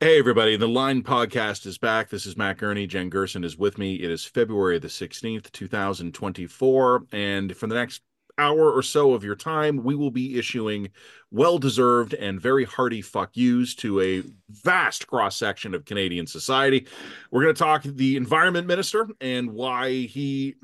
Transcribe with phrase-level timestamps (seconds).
[0.00, 0.56] Hey, everybody.
[0.56, 2.08] The Line Podcast is back.
[2.08, 2.86] This is Matt Gurney.
[2.86, 3.96] Jen Gerson is with me.
[3.96, 7.06] It is February the 16th, 2024.
[7.10, 8.02] And for the next
[8.38, 10.90] hour or so of your time, we will be issuing
[11.32, 16.86] well deserved and very hearty fuck yous to a vast cross section of Canadian society.
[17.32, 20.54] We're going to talk the environment minister and why he.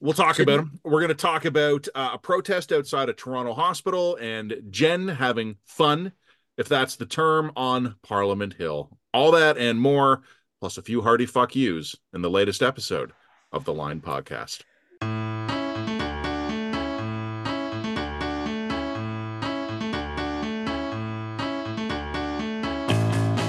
[0.00, 0.80] We'll talk about him.
[0.82, 5.58] We're going to talk about uh, a protest outside a Toronto hospital and Jen having
[5.64, 6.10] fun
[6.56, 8.96] if that's the term, on Parliament Hill.
[9.12, 10.22] All that and more,
[10.60, 13.12] plus a few hearty fuck yous in the latest episode
[13.52, 14.62] of the Line Podcast.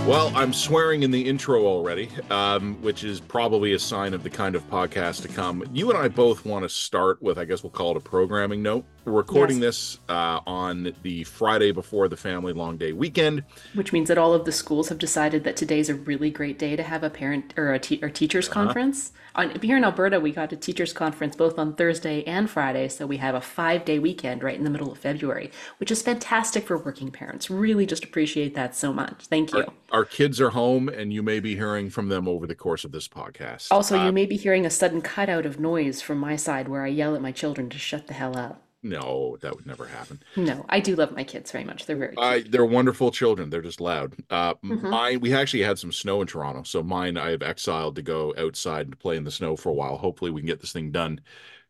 [0.08, 4.30] Well, I'm swearing in the intro already, um, which is probably a sign of the
[4.30, 5.64] kind of podcast to come.
[5.74, 8.62] You and I both want to start with, I guess we'll call it a programming
[8.62, 8.86] note.
[9.06, 9.62] We're recording yes.
[9.62, 13.44] this uh, on the Friday before the family long day weekend,
[13.76, 16.76] which means that all of the schools have decided that today's a really great day
[16.76, 18.64] to have a parent or a te- or teachers uh-huh.
[18.64, 19.14] conference.
[19.36, 23.06] On, here in Alberta, we got a teachers conference both on Thursday and Friday, so
[23.06, 26.66] we have a five day weekend right in the middle of February, which is fantastic
[26.66, 27.48] for working parents.
[27.48, 29.28] Really, just appreciate that so much.
[29.28, 29.66] Thank you.
[29.92, 32.84] Our, our kids are home, and you may be hearing from them over the course
[32.84, 33.68] of this podcast.
[33.70, 36.84] Also, uh, you may be hearing a sudden cutout of noise from my side where
[36.84, 38.65] I yell at my children to shut the hell up.
[38.86, 40.22] No, that would never happen.
[40.36, 41.88] No, I do love my kids very much.
[41.88, 42.52] They're very cute.
[42.52, 43.50] they're wonderful children.
[43.50, 44.14] They're just loud.
[44.30, 44.90] Uh, mm-hmm.
[44.92, 48.36] Mine, we actually had some snow in Toronto, so mine I have exiled to go
[48.38, 49.98] outside and play in the snow for a while.
[49.98, 51.20] Hopefully, we can get this thing done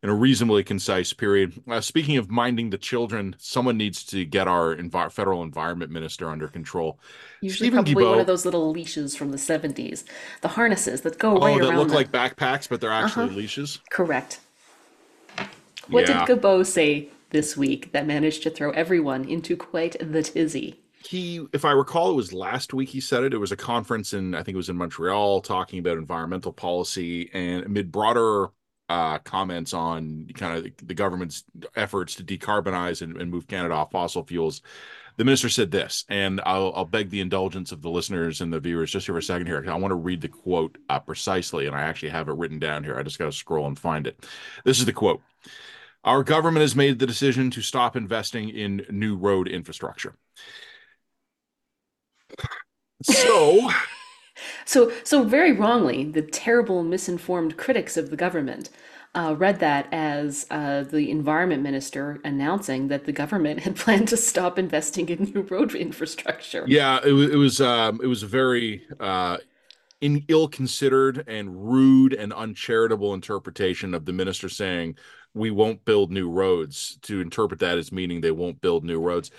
[0.04, 1.54] in a reasonably concise period.
[1.70, 6.30] Uh, speaking of minding the children, someone needs to get our envi- federal environment minister
[6.30, 7.00] under control.
[7.42, 10.04] Usually, Stephen probably one of those little leashes from the seventies,
[10.42, 13.36] the harnesses that go oh, right that look like backpacks, but they're actually uh-huh.
[13.36, 13.80] leashes.
[13.90, 14.42] Correct.
[15.88, 16.26] What yeah.
[16.26, 20.80] did Guilbeault say this week that managed to throw everyone into quite the tizzy?
[21.08, 23.34] He, if I recall, it was last week he said it.
[23.34, 27.30] It was a conference in, I think it was in Montreal, talking about environmental policy
[27.34, 28.50] and amid broader
[28.90, 31.44] uh, comments on kind of the government's
[31.76, 34.62] efforts to decarbonize and, and, move Canada off fossil fuels.
[35.18, 38.60] The minister said this, and I'll, I'll, beg the indulgence of the listeners and the
[38.60, 39.64] viewers just here for a second here.
[39.68, 42.84] I want to read the quote uh, precisely, and I actually have it written down
[42.84, 42.98] here.
[42.98, 44.24] I just got to scroll and find it.
[44.66, 45.22] This is the quote
[46.06, 50.16] Our government has made the decision to stop investing in new road infrastructure.
[53.04, 53.70] So.
[54.66, 58.70] So, so very wrongly, the terrible, misinformed critics of the government
[59.16, 64.18] uh, read that as uh, the environment minister announcing that the government had planned to
[64.18, 66.66] stop investing in new road infrastructure.
[66.68, 67.30] Yeah, it was.
[67.30, 67.62] It was.
[67.62, 69.38] Um, it was a very uh,
[70.02, 74.98] in ill-considered and rude and uncharitable interpretation of the minister saying
[75.36, 76.98] we won't build new roads.
[77.04, 79.30] To interpret that as meaning they won't build new roads.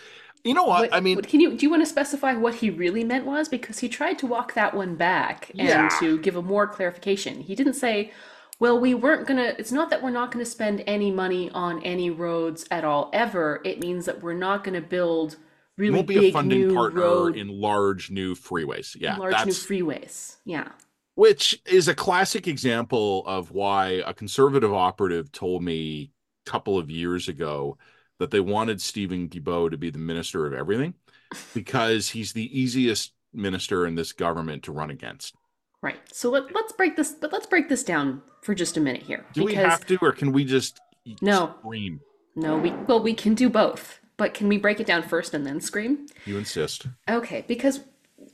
[0.45, 0.83] You know what?
[0.83, 0.95] what?
[0.95, 3.81] I mean, can you do you want to specify what he really meant was because
[3.81, 5.89] he tried to walk that one back and yeah.
[5.99, 7.41] to give a more clarification.
[7.41, 8.13] He didn't say,
[8.61, 11.51] "Well, we weren't going to it's not that we're not going to spend any money
[11.51, 13.61] on any roads at all ever.
[13.65, 15.37] It means that we're not going to build
[15.77, 18.97] really won't be big a funding partner road, in large new freeways.
[18.99, 20.37] Yeah, large new freeways.
[20.45, 20.69] Yeah.
[21.17, 26.13] Which is a classic example of why a conservative operative told me
[26.47, 27.79] a couple of years ago
[28.19, 30.95] that they wanted Steven Guilbeault to be the minister of everything
[31.55, 35.35] because he's the easiest minister in this government to run against.
[35.83, 35.97] Right.
[36.13, 39.25] So let, let's break this, but let's break this down for just a minute here.
[39.33, 40.81] Do we have to, or can we just
[41.21, 42.01] no scream?
[42.35, 45.47] No, we well we can do both, but can we break it down first and
[45.47, 46.07] then scream?
[46.25, 46.87] You insist.
[47.09, 47.81] Okay, because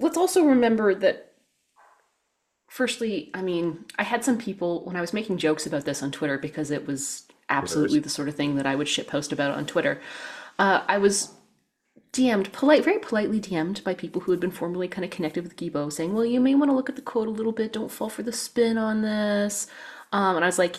[0.01, 1.32] let's also remember that.
[2.73, 6.11] Firstly, I mean, I had some people when I was making jokes about this on
[6.11, 9.51] Twitter because it was absolutely the sort of thing that I would shit post about
[9.51, 10.01] on Twitter.
[10.59, 11.35] Uh, I was
[12.15, 15.57] DM'd, polite, very politely DM'd by people who had been formerly kind of connected with
[15.57, 17.75] Guilbeault, saying, "Well, you may want to look at the quote a little bit.
[17.75, 19.67] Don't fall for the spin on this."
[20.11, 20.77] Um, and I was like,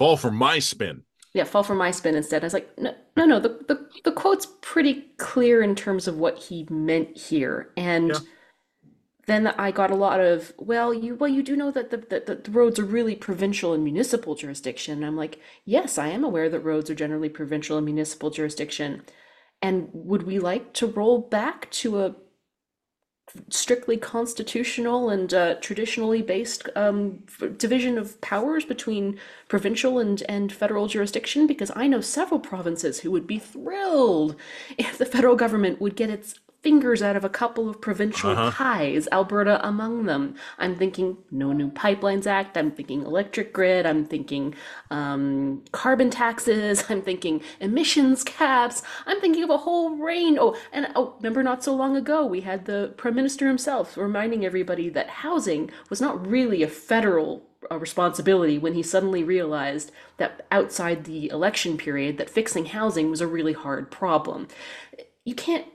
[0.00, 2.42] "Fall for my spin." Yeah, fall for my spin instead.
[2.42, 3.38] I was like, "No, no, no.
[3.38, 8.18] The the the quote's pretty clear in terms of what he meant here, and." Yeah
[9.26, 12.40] then I got a lot of, well, you well you do know that the, the,
[12.42, 14.98] the roads are really provincial and municipal jurisdiction.
[14.98, 19.02] And I'm like, yes, I am aware that roads are generally provincial and municipal jurisdiction.
[19.60, 22.14] And would we like to roll back to a
[23.50, 27.24] strictly constitutional and uh, traditionally based um,
[27.56, 29.18] division of powers between
[29.48, 34.36] provincial and, and federal jurisdiction because I know several provinces who would be thrilled
[34.78, 38.50] if the federal government would get its fingers out of a couple of provincial Uh-huh.
[38.50, 40.34] pies, Alberta among them.
[40.58, 42.56] I'm thinking no new pipelines act.
[42.56, 43.86] I'm thinking electric grid.
[43.86, 44.54] I'm thinking
[44.90, 46.84] um, carbon taxes.
[46.90, 48.82] I'm thinking emissions caps.
[49.06, 50.38] I'm thinking of a whole range.
[50.40, 54.44] Oh, and oh, remember not so long ago we had the prime minister himself reminding
[54.44, 60.46] everybody that housing was not really a federal uh, responsibility when he suddenly realized that
[60.50, 64.48] outside the election period that fixing housing was a really hard problem.
[65.24, 65.66] You can't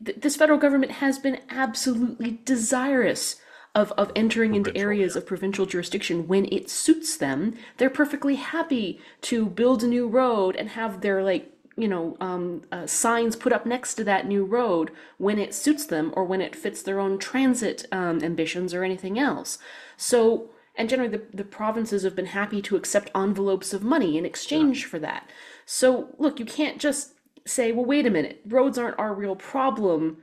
[0.00, 3.36] this federal government has been absolutely desirous
[3.74, 7.54] of, of entering into areas of provincial jurisdiction when it suits them.
[7.76, 12.62] They're perfectly happy to build a new road and have their like you know um,
[12.70, 16.40] uh, signs put up next to that new road when it suits them or when
[16.40, 19.58] it fits their own transit um, ambitions or anything else.
[19.96, 24.24] So and generally the, the provinces have been happy to accept envelopes of money in
[24.24, 25.28] exchange for that.
[25.66, 27.13] So look, you can't just
[27.46, 30.18] say, well, wait a minute, roads aren't our real problem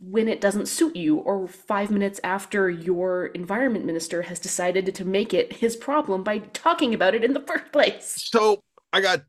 [0.00, 5.04] when it doesn't suit you, or five minutes after your environment minister has decided to
[5.04, 8.14] make it his problem by talking about it in the first place.
[8.16, 9.22] So I got,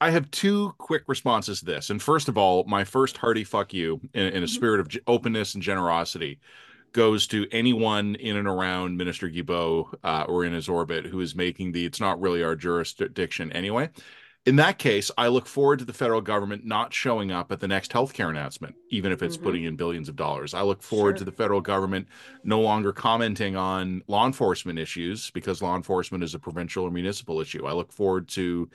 [0.00, 1.90] I have two quick responses to this.
[1.90, 5.54] And first of all, my first hearty fuck you in, in a spirit of openness
[5.54, 6.40] and generosity
[6.92, 11.34] goes to anyone in and around Minister Guilbeault uh, or in his orbit who is
[11.34, 13.88] making the it's not really our jurisdiction anyway.
[14.44, 17.68] In that case, I look forward to the federal government not showing up at the
[17.68, 19.42] next healthcare announcement, even if it's Mhm.
[19.42, 20.52] putting in billions of dollars.
[20.52, 22.08] I look forward to the federal government
[22.42, 27.40] no longer commenting on law enforcement issues because law enforcement is a provincial or municipal
[27.40, 27.66] issue.
[27.66, 28.68] I look forward to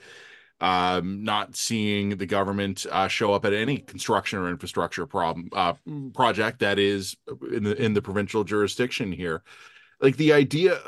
[0.60, 5.74] um, not seeing the government uh, show up at any construction or infrastructure problem uh,
[6.14, 7.16] project that is
[7.52, 9.42] in the in the provincial jurisdiction here.
[10.00, 10.80] Like the idea,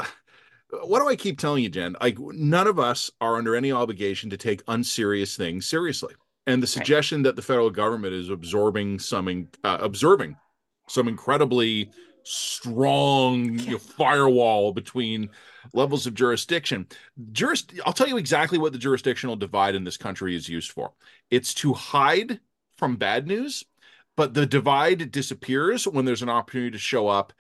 [0.84, 1.96] what do I keep telling you, Jen?
[2.00, 6.14] Like none of us are under any obligation to take unserious things seriously.
[6.46, 10.37] And the suggestion that the federal government is absorbing some, uh, observing
[10.88, 11.90] some incredibly
[12.25, 15.31] strong you know, firewall between
[15.72, 16.87] levels of jurisdiction.
[17.32, 20.93] Juris, I'll tell you exactly what the jurisdictional divide in this country is used for.
[21.31, 22.40] It's to hide
[22.76, 23.64] from bad news,
[24.16, 27.32] but the divide disappears when there's an opportunity to show up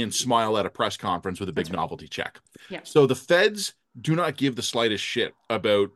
[0.00, 1.76] and smile at a press conference with a big right.
[1.76, 2.40] novelty check.
[2.68, 2.80] Yeah.
[2.82, 5.90] So the feds do not give the slightest shit about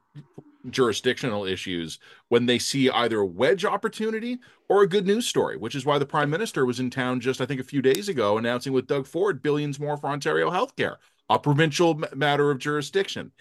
[0.71, 4.39] jurisdictional issues when they see either a wedge opportunity
[4.69, 7.41] or a good news story, which is why the prime minister was in town just,
[7.41, 10.97] I think, a few days ago announcing with Doug Ford billions more for Ontario healthcare,
[11.29, 13.33] a provincial matter of jurisdiction.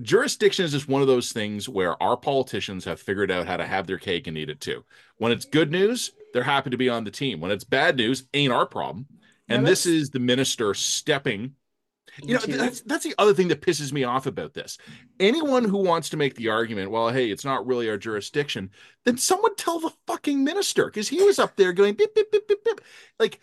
[0.00, 3.66] Jurisdiction is just one of those things where our politicians have figured out how to
[3.66, 4.84] have their cake and eat it too.
[5.16, 7.40] When it's good news, they're happy to be on the team.
[7.40, 9.06] When it's bad news, ain't our problem.
[9.48, 11.54] And this is the minister stepping
[12.22, 14.78] you know, that's that's the other thing that pisses me off about this.
[15.20, 18.70] Anyone who wants to make the argument, well, hey, it's not really our jurisdiction,
[19.04, 22.48] then someone tell the fucking minister because he was up there going beep beep beep
[22.48, 22.80] beep beep.
[23.18, 23.40] Like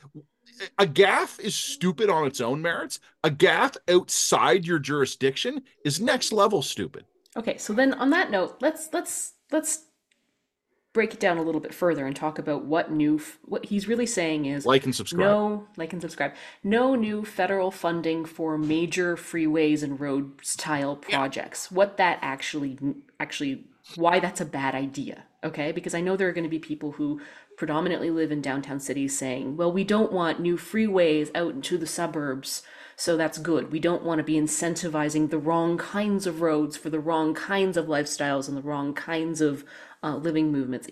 [0.78, 3.00] a gaffe is stupid on its own merits.
[3.24, 7.06] A gaffe outside your jurisdiction is next level stupid.
[7.38, 9.86] Okay, so then on that note, let's let's let's
[10.96, 13.86] break it down a little bit further and talk about what new f- what he's
[13.86, 15.20] really saying is Like and subscribe.
[15.20, 16.34] no like and subscribe.
[16.64, 21.70] No new federal funding for major freeways and road style projects.
[21.70, 22.80] What that actually
[23.20, 23.66] actually
[23.96, 25.72] why that's a bad idea okay?
[25.72, 27.22] Because i know there are going to be people who
[27.58, 31.86] predominantly live in downtown cities saying well we don't want new freeways out into the
[31.88, 32.64] suburbs
[32.98, 33.74] so that's good.
[33.74, 37.76] We don't want to be incentivizing the wrong kinds of roads for the wrong kinds
[37.76, 39.66] of lifestyles and the wrong kinds of
[40.06, 40.88] uh, living movements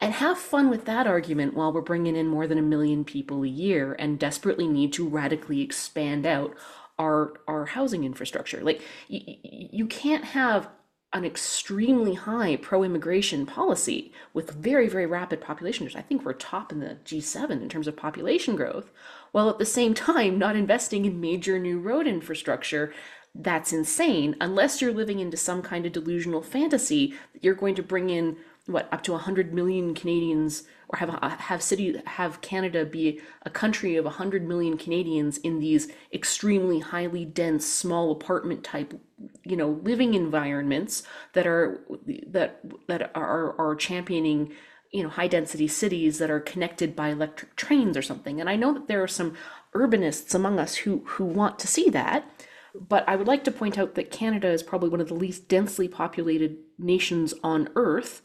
[0.00, 3.44] and have fun with that argument while we're bringing in more than a million people
[3.44, 6.56] a year and desperately need to radically expand out
[6.98, 8.80] our our housing infrastructure like
[9.10, 10.70] y- you can't have
[11.12, 15.96] an extremely high pro-immigration policy with very very rapid population growth.
[15.96, 18.90] I think we're top in the G7 in terms of population growth
[19.32, 22.94] while at the same time not investing in major new road infrastructure
[23.34, 24.36] that's insane.
[24.40, 28.36] Unless you're living into some kind of delusional fantasy that you're going to bring in
[28.66, 31.10] what up to 100 million Canadians or have
[31.40, 37.24] have city have Canada be a country of 100 million Canadians in these extremely highly
[37.24, 39.00] dense small apartment type
[39.44, 41.80] you know living environments that are
[42.26, 44.52] that that are are championing
[44.92, 48.40] you know high density cities that are connected by electric trains or something.
[48.40, 49.36] And I know that there are some
[49.74, 52.28] urbanists among us who who want to see that
[52.74, 55.48] but I would like to point out that Canada is probably one of the least
[55.48, 58.22] densely populated nations on earth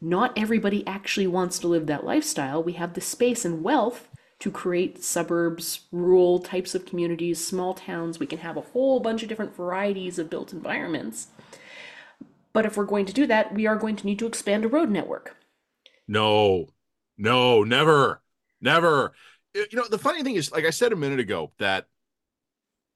[0.00, 2.62] not everybody actually wants to live that lifestyle.
[2.62, 4.08] We have the space and wealth
[4.40, 8.18] to create suburbs, rural types of communities, small towns.
[8.18, 11.28] We can have a whole bunch of different varieties of built environments.
[12.52, 14.68] But if we're going to do that, we are going to need to expand a
[14.68, 15.36] road network.
[16.06, 16.68] No,
[17.16, 18.22] No, never,
[18.60, 19.12] never.
[19.54, 21.88] You know, the funny thing is, like I said a minute ago, that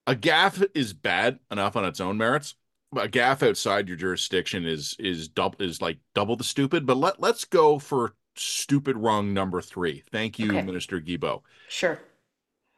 [0.07, 2.55] a gaffe is bad enough on its own merits.
[2.97, 6.87] A gaffe outside your jurisdiction is is double is like double the stupid.
[6.87, 10.03] But let let's go for stupid wrong number three.
[10.11, 10.63] Thank you, Okay.
[10.63, 11.43] Minister Guilbeault.
[11.69, 12.01] Sure.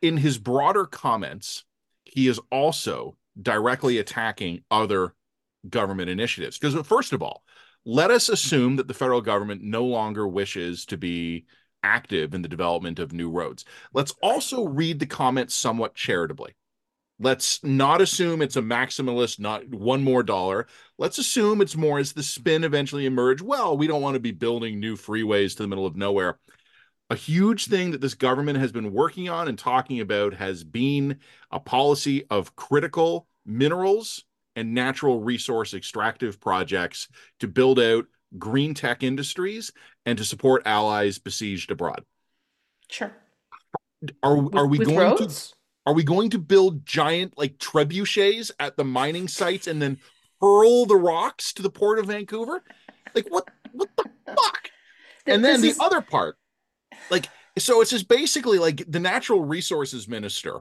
[0.03, 1.65] In his broader comments,
[2.05, 5.15] he is also directly attacking other
[5.69, 6.59] government initiatives.
[6.59, 7.45] Because first of all,
[7.85, 11.47] let us assume that the federal government no longer wishes to be
[11.83, 13.65] active in the development of new roads.
[13.93, 16.55] Let's also read the comments somewhat charitably.
[17.23, 20.67] Let's not assume it's a maximalist, not one more dollar.
[20.99, 23.41] Let's assume it's more as the spin eventually emerge.
[23.41, 26.41] Well, we don't want to be building new freeways to the middle of nowhere.
[27.11, 31.21] A huge thing that this government has been working on and talking about has been
[31.53, 34.25] a policy of critical minerals
[34.57, 37.07] and natural resource extractive projects
[37.39, 39.71] to build out green tech industries
[40.07, 42.03] and to support allies besieged abroad.
[42.91, 43.13] Sure.
[44.25, 45.55] Are are we with going to roads?
[45.87, 49.99] Are we going to build giant like trebuchets at the mining sites and then
[50.41, 52.63] hurl the rocks to the port of Vancouver?
[53.15, 54.71] Like what what the fuck?
[55.27, 56.37] And then the other part,
[57.11, 60.61] like so it's just basically like the natural resources minister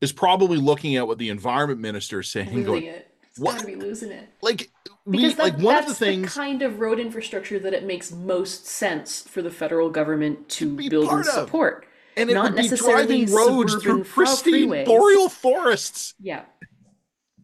[0.00, 3.08] is probably looking at what the environment minister is saying, losing going, it.
[3.28, 3.54] It's what?
[3.54, 4.28] gotta be losing it.
[4.42, 4.70] like
[5.04, 7.84] we Because that, like one of that's the things kind of road infrastructure that it
[7.84, 11.84] makes most sense for the federal government to be build and support.
[11.84, 11.88] of.
[12.16, 14.86] And it not would be necessarily driving roads through pristine freeways.
[14.86, 16.14] boreal forests.
[16.20, 16.42] Yeah.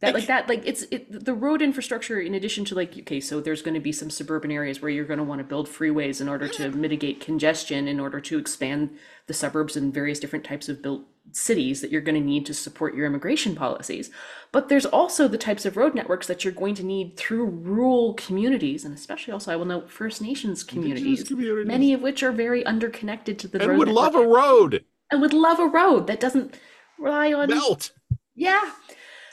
[0.01, 3.41] That like that like it's it, the road infrastructure in addition to like okay so
[3.41, 6.21] there's going to be some suburban areas where you're going to want to build freeways
[6.21, 8.97] in order to mitigate congestion in order to expand
[9.27, 12.55] the suburbs and various different types of built cities that you're going to need to
[12.55, 14.11] support your immigration policies
[14.53, 18.15] but there's also the types of road networks that you're going to need through rural
[18.15, 21.67] communities and especially also I will note First Nations communities, communities.
[21.67, 24.85] many of which are very underconnected to the And road would love a road.
[25.11, 26.55] and would love a road that doesn't
[26.99, 27.93] rely on Melt.
[28.35, 28.73] yeah,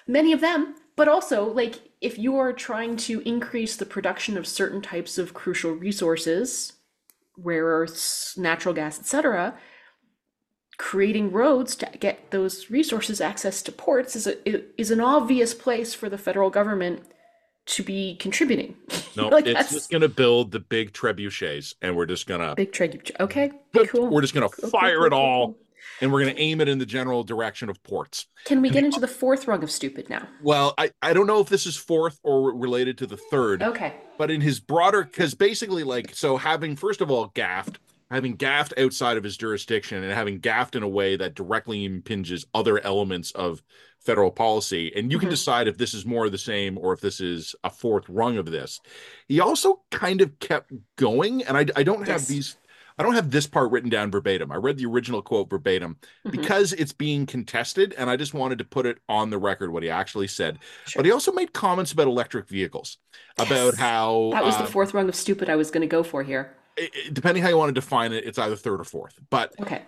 [0.07, 0.75] many of them.
[0.97, 5.33] But also, like, if you are trying to increase the production of certain types of
[5.33, 6.73] crucial resources,
[7.37, 9.55] rare earths, natural gas, etc.,
[10.77, 14.35] creating roads to get those resources access to ports is a
[14.81, 17.03] is an obvious place for the federal government
[17.67, 18.75] to be contributing.
[19.17, 22.73] No, Like, it's that's- just gonna build the big trebuchets, and we're just gonna Big
[22.73, 23.13] trade.
[23.17, 23.49] Okay,
[23.87, 24.07] cool.
[24.09, 25.57] we're just gonna Cool, cool, fire cool, it cool, all, cool.
[26.01, 28.27] and we're gonna aim it in the general direction of ports.
[28.43, 30.27] Can we get into the fourth rung of stupid now?
[30.43, 33.93] Well, I, I don't know if this is fourth or related to the third, Okay.
[34.17, 37.79] but in his broader, because basically, like, so having first of all gaffed,
[38.11, 42.45] having gaffed outside of his jurisdiction, and having gaffed in a way that directly impinges
[42.53, 43.63] other elements of
[43.99, 45.31] federal policy, and you can Mhm.
[45.31, 48.37] decide if this is more of the same or if this is a fourth rung
[48.37, 48.79] of this.
[49.27, 52.27] He also kind of kept going, and I, I don't have Yes.
[52.27, 52.57] these.
[52.97, 54.53] I don't have this part written down verbatim.
[54.53, 56.31] I read the original quote verbatim Mhm.
[56.31, 59.83] because it's being contested, and I just wanted to put it on the record what
[59.83, 60.59] he actually said.
[60.85, 60.99] Sure.
[60.99, 62.99] But he also made comments about electric vehicles,
[63.37, 66.03] about how That was uh, the fourth rung of stupid I was going to go
[66.03, 66.55] for here.
[66.77, 69.19] It- depending how you want to define it, it's either third or fourth.
[69.29, 69.83] But Okay.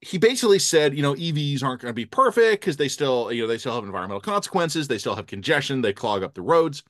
[0.00, 3.42] he basically said, you know, EVs aren't going to be perfect because they still, you
[3.42, 6.82] know, they still have environmental consequences, they still have congestion, they clog up the roads.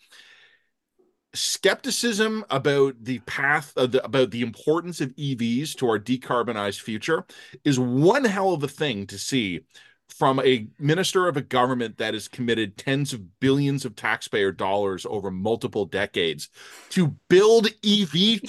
[1.35, 7.25] Skepticism about the path of the, about the importance of EVs to our decarbonized future
[7.65, 9.61] is one hell of a thing to see
[10.09, 15.07] from a minister of a government that has committed tens of billions of taxpayer dollars
[15.09, 16.49] over multiple decades
[16.91, 18.41] to build EV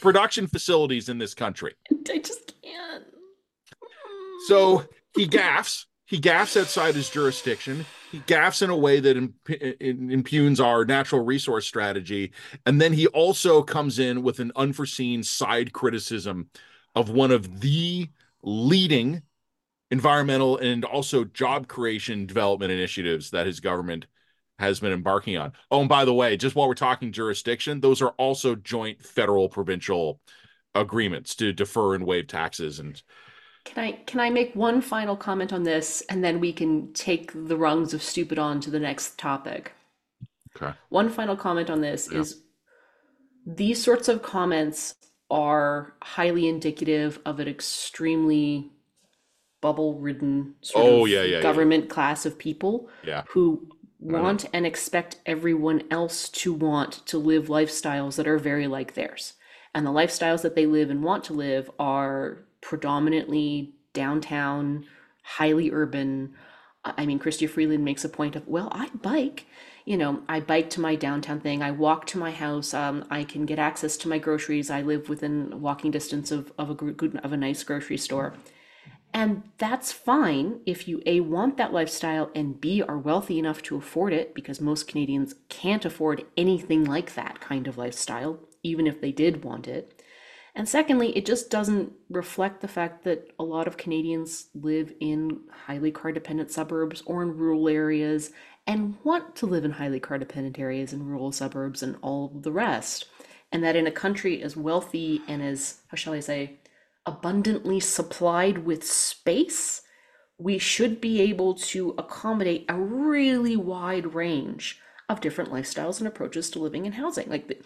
[0.00, 1.74] production facilities in this country.
[2.10, 3.04] I just can't.
[4.46, 5.86] So he gaffs.
[6.06, 7.86] He gaffs outside his jurisdiction.
[8.10, 12.32] He gaffs in a way that imp- impugns our natural resource strategy.
[12.66, 16.50] And then he also comes in with an unforeseen side criticism
[16.94, 18.10] of one of the
[18.42, 19.22] leading
[19.92, 24.06] environmental and also job creation development initiatives that his government
[24.58, 25.52] has been embarking on.
[25.70, 29.50] Oh, and by the way, just while we're talking jurisdiction, those are also joint federal
[29.50, 30.20] provincial
[30.74, 33.02] agreements to defer and waive taxes and
[33.64, 37.32] Can I can I make one final comment on this and then we can take
[37.32, 39.72] the rungs of stupid on to the next topic?
[40.56, 40.72] Okay.
[40.90, 42.18] One final comment on this Yeah.
[42.20, 42.40] is
[43.46, 44.94] these sorts of comments
[45.30, 48.70] are highly indicative of an extremely
[49.62, 51.42] bubble-ridden sort Oh, of yeah, yeah, yeah.
[51.42, 53.22] government class of people Yeah.
[53.30, 53.66] who
[54.00, 59.34] want and expect everyone else to want to live lifestyles that are very like theirs.
[59.74, 64.84] And the lifestyles that they live and want to live are predominantly downtown,
[65.22, 66.34] highly urban.
[66.84, 69.46] I I mean, Chrystia Freeland makes a point of, well, I bike.
[69.84, 73.24] you know, I bike to my downtown thing, I walk to my house, um, I
[73.24, 77.16] can get access to my groceries, I live within walking distance of, of a good
[77.24, 78.34] of a nice grocery store.
[79.14, 83.76] And that's fine if you A, want that lifestyle, and B, are wealthy enough to
[83.76, 89.00] afford it, because most Canadians can't afford anything like that kind of lifestyle, even if
[89.00, 90.02] they did want it.
[90.54, 95.40] And secondly, it just doesn't reflect the fact that a lot of Canadians live in
[95.66, 98.32] highly car dependent suburbs or in rural areas
[98.66, 102.52] and want to live in highly car dependent areas and rural suburbs and all the
[102.52, 103.06] rest.
[103.50, 106.58] And that in a country as wealthy and as, how shall I say,
[107.06, 109.82] abundantly supplied with space,
[110.38, 114.78] we should be able to accommodate a really wide range
[115.08, 117.28] of different lifestyles and approaches to living and housing.
[117.28, 117.58] Like the,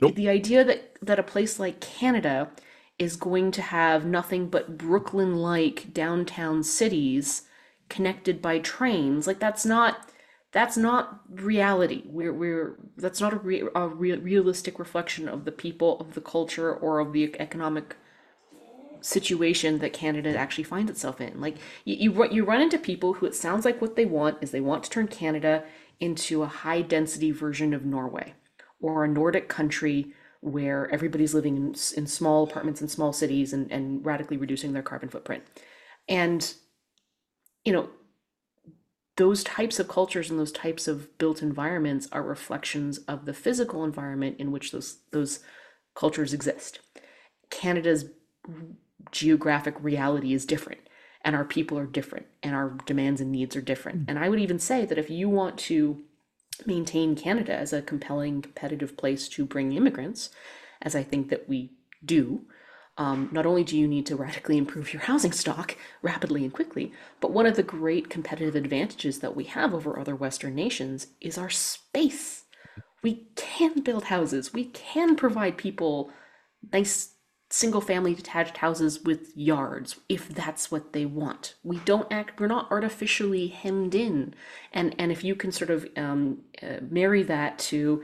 [0.00, 0.14] nope.
[0.14, 2.50] the idea that that a place like Canada
[2.98, 7.42] is going to have nothing but Brooklyn-like downtown cities
[7.88, 10.10] connected by trains, like that's not
[10.52, 12.04] that's not reality.
[12.06, 16.20] We're we're that's not a, re, a re, realistic reflection of the people, of the
[16.20, 17.96] culture, or of the economic
[19.06, 21.40] situation that Canada actually finds itself in.
[21.40, 24.50] Like you, you, you run into people who it sounds like what they want is
[24.50, 25.64] they want to turn Canada
[26.00, 28.34] into a high density version of Norway
[28.80, 33.70] or a Nordic country where everybody's living in, in small apartments in small cities and,
[33.70, 35.44] and radically reducing their carbon footprint.
[36.08, 36.54] And,
[37.64, 37.88] you know,
[39.16, 43.82] those types of cultures and those types of built environments are reflections of the physical
[43.82, 45.40] environment in which those those
[45.94, 46.80] cultures exist.
[47.50, 48.04] Canada's
[49.10, 50.80] geographic reality is different
[51.22, 54.08] and our people are different and our demands and needs are different.
[54.08, 56.02] And I would even say that if you want to
[56.64, 60.30] maintain Canada as a compelling, competitive place to bring immigrants,
[60.80, 61.72] as I think that we
[62.04, 62.42] do,
[62.98, 66.92] um, not only do you need to radically improve your housing stock rapidly and quickly,
[67.20, 71.36] but one of the great competitive advantages that we have over other Western nations is
[71.36, 72.44] our space.
[73.02, 76.10] We can build houses, we can provide people
[76.72, 77.15] nice
[77.48, 81.54] single family detached houses with yards if that's what they want.
[81.62, 84.34] We don't act we're not artificially hemmed in.
[84.72, 88.02] And and if you can sort of um, uh, marry that to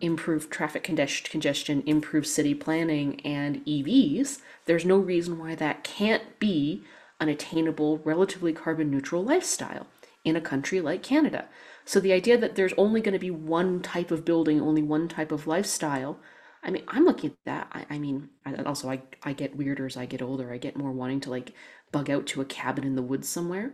[0.00, 6.82] improve traffic congestion improve city planning and evs there's no reason why that can't be
[7.20, 9.86] an attainable relatively carbon neutral lifestyle
[10.24, 11.46] in a country like canada.
[11.84, 15.06] So the idea that there's only going to be one type of building only one
[15.06, 16.18] type of lifestyle
[16.62, 17.68] I mean, I'm looking at that.
[17.72, 20.52] I, I mean, I, also I I get weirder as I get older.
[20.52, 21.52] I get more wanting to like
[21.92, 23.72] bug out to a cabin in the woods somewhere.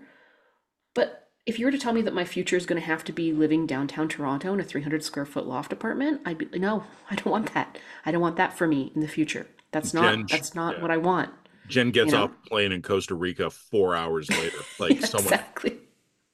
[0.94, 3.12] But if you were to tell me that my future is going to have to
[3.12, 7.14] be living downtown Toronto in a 300 square foot loft apartment, I'd be no, I
[7.14, 7.78] don't want that.
[8.04, 9.46] I don't want that for me in the future.
[9.72, 10.82] That's not Jen, that's not yeah.
[10.82, 11.30] what I want.
[11.68, 12.24] Jen gets you know?
[12.24, 14.58] off plane in Costa Rica four hours later.
[14.78, 15.78] Like yeah, someone exactly.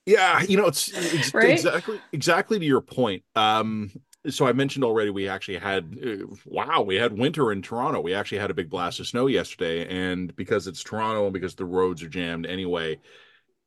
[0.04, 1.50] Yeah, you know, it's, it's right?
[1.50, 3.22] exactly exactly to your point.
[3.36, 3.92] Um,
[4.28, 8.00] so I mentioned already we actually had uh, wow we had winter in Toronto.
[8.00, 11.54] We actually had a big blast of snow yesterday, and because it's Toronto and because
[11.54, 12.98] the roads are jammed anyway,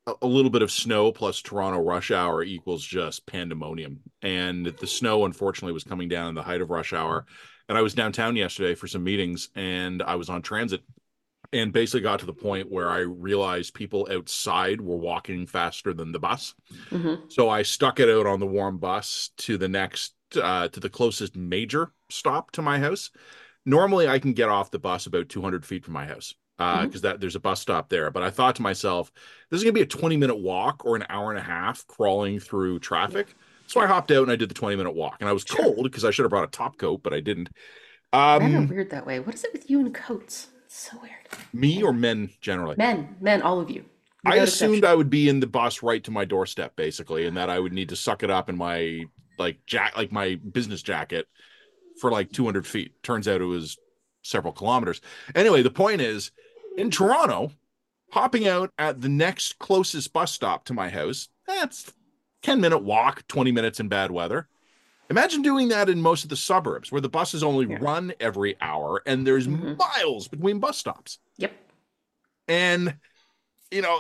[0.07, 3.99] a, a little bit of snow plus Toronto rush hour equals just pandemonium.
[4.21, 7.25] And the snow unfortunately was coming down in the height of rush hour.
[7.67, 10.83] And I was downtown yesterday for some meetings, and I was on transit
[11.51, 16.11] and basically got to the point where I realized people outside were walking faster than
[16.11, 16.53] the bus.
[16.91, 17.29] Mm-hmm.
[17.29, 20.89] So I stuck it out on the warm bus to the next uh, to the
[20.89, 23.11] closest major stop to my house.
[23.65, 26.85] Normally, I can get off the bus about 200 feet from my house because uh,
[26.85, 26.99] mm-hmm.
[26.99, 28.11] that there's a bus stop there.
[28.11, 29.11] But I thought to myself,
[29.49, 32.39] this is gonna be a 20 minute walk or an hour and a half crawling
[32.39, 33.35] through traffic.
[33.67, 35.63] So I hopped out and I did the 20 minute walk, and I was sure.
[35.63, 37.49] cold because I should have brought a top coat, but I didn't.
[38.13, 39.19] Um, Men are weird that way.
[39.19, 40.47] What is it with you and coats?
[40.65, 41.13] It's so weird.
[41.51, 42.75] Me or men generally?
[42.77, 43.83] Men, men, all of you.
[44.25, 44.91] I assumed exception.
[44.91, 47.73] I would be in the bus right to my doorstep, basically, and that I would
[47.73, 49.05] need to suck it up in my
[49.37, 51.27] like jack like my business jacket
[51.99, 53.01] for like 200 feet.
[53.03, 53.77] Turns out it was
[54.21, 55.01] several kilometers.
[55.33, 56.31] Anyway, the point is
[56.77, 57.51] in Toronto,
[58.11, 61.91] hopping out at the next closest bus stop to my house, that's
[62.43, 64.47] 10 minute walk, 20 minutes in bad weather.
[65.09, 67.77] Imagine doing that in most of the suburbs where the buses only yeah.
[67.79, 69.75] run every hour and there's mm-hmm.
[69.77, 71.19] miles between bus stops.
[71.37, 71.53] Yep.
[72.47, 72.95] And,
[73.69, 73.99] you know,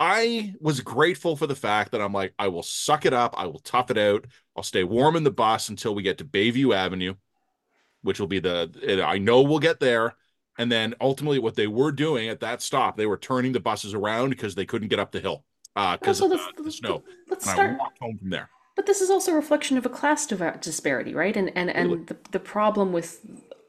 [0.00, 3.34] I was grateful for the fact that I'm like, I will suck it up.
[3.36, 4.26] I will tough it out.
[4.56, 7.14] I'll stay warm in the bus until we get to Bayview Avenue,
[8.02, 10.14] which will be the, I know we'll get there.
[10.56, 13.94] And then ultimately, what they were doing at that stop, they were turning the buses
[13.94, 17.04] around because they couldn't get up the hill because uh, of the, the snow.
[17.28, 17.70] Let's and start.
[17.70, 18.50] I walked home from there.
[18.74, 21.36] But this is also a reflection of a class disparity, right?
[21.36, 23.20] And and and the, the problem with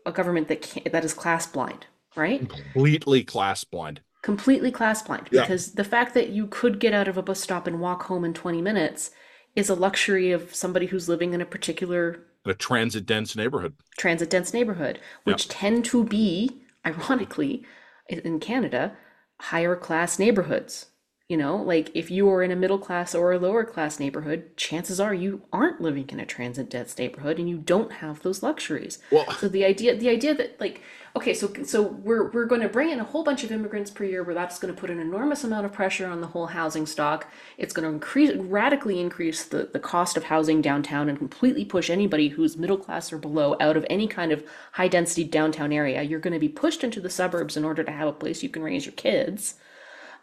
[0.05, 2.47] a government that that is class blind, right?
[2.49, 7.17] Completely class blind completely class blind because the fact that you could get out of
[7.17, 9.11] a bus stop and walk home in 20 minutes
[9.55, 13.73] is a luxury of somebody who's living in a particular a transit dense neighborhood.
[13.97, 15.55] Transit dense neighborhood, which yep.
[15.57, 17.63] tend to be, ironically,
[18.07, 18.95] in Canada,
[19.39, 20.87] higher class neighborhoods.
[21.29, 24.57] You know, like if you are in a middle class or a lower class neighborhood,
[24.57, 28.41] chances are you aren't living in a transit dense neighborhood and you don't have those
[28.41, 28.97] luxuries.
[29.11, 30.81] Well, so the idea the idea that like
[31.15, 34.05] okay, so so we're we're going to bring in a whole bunch of immigrants per
[34.05, 36.87] year where that's going to put an enormous amount of pressure on the whole housing
[36.87, 37.27] stock.
[37.59, 41.91] It's going to increase radically increase the the cost of housing downtown and completely push
[41.91, 46.01] anybody who's middle class or below out of any kind of high density downtown area.
[46.01, 48.49] You're going to be pushed into the suburbs in order to have a place you
[48.49, 49.53] can raise your kids.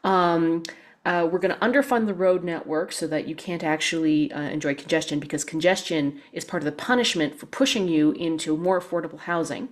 [0.02, 0.64] Um,
[1.06, 4.74] uh, we're going to underfund the road network so that you can't actually uh, enjoy
[4.74, 9.68] congestion because congestion is part of the punishment for pushing you into more affordable housing.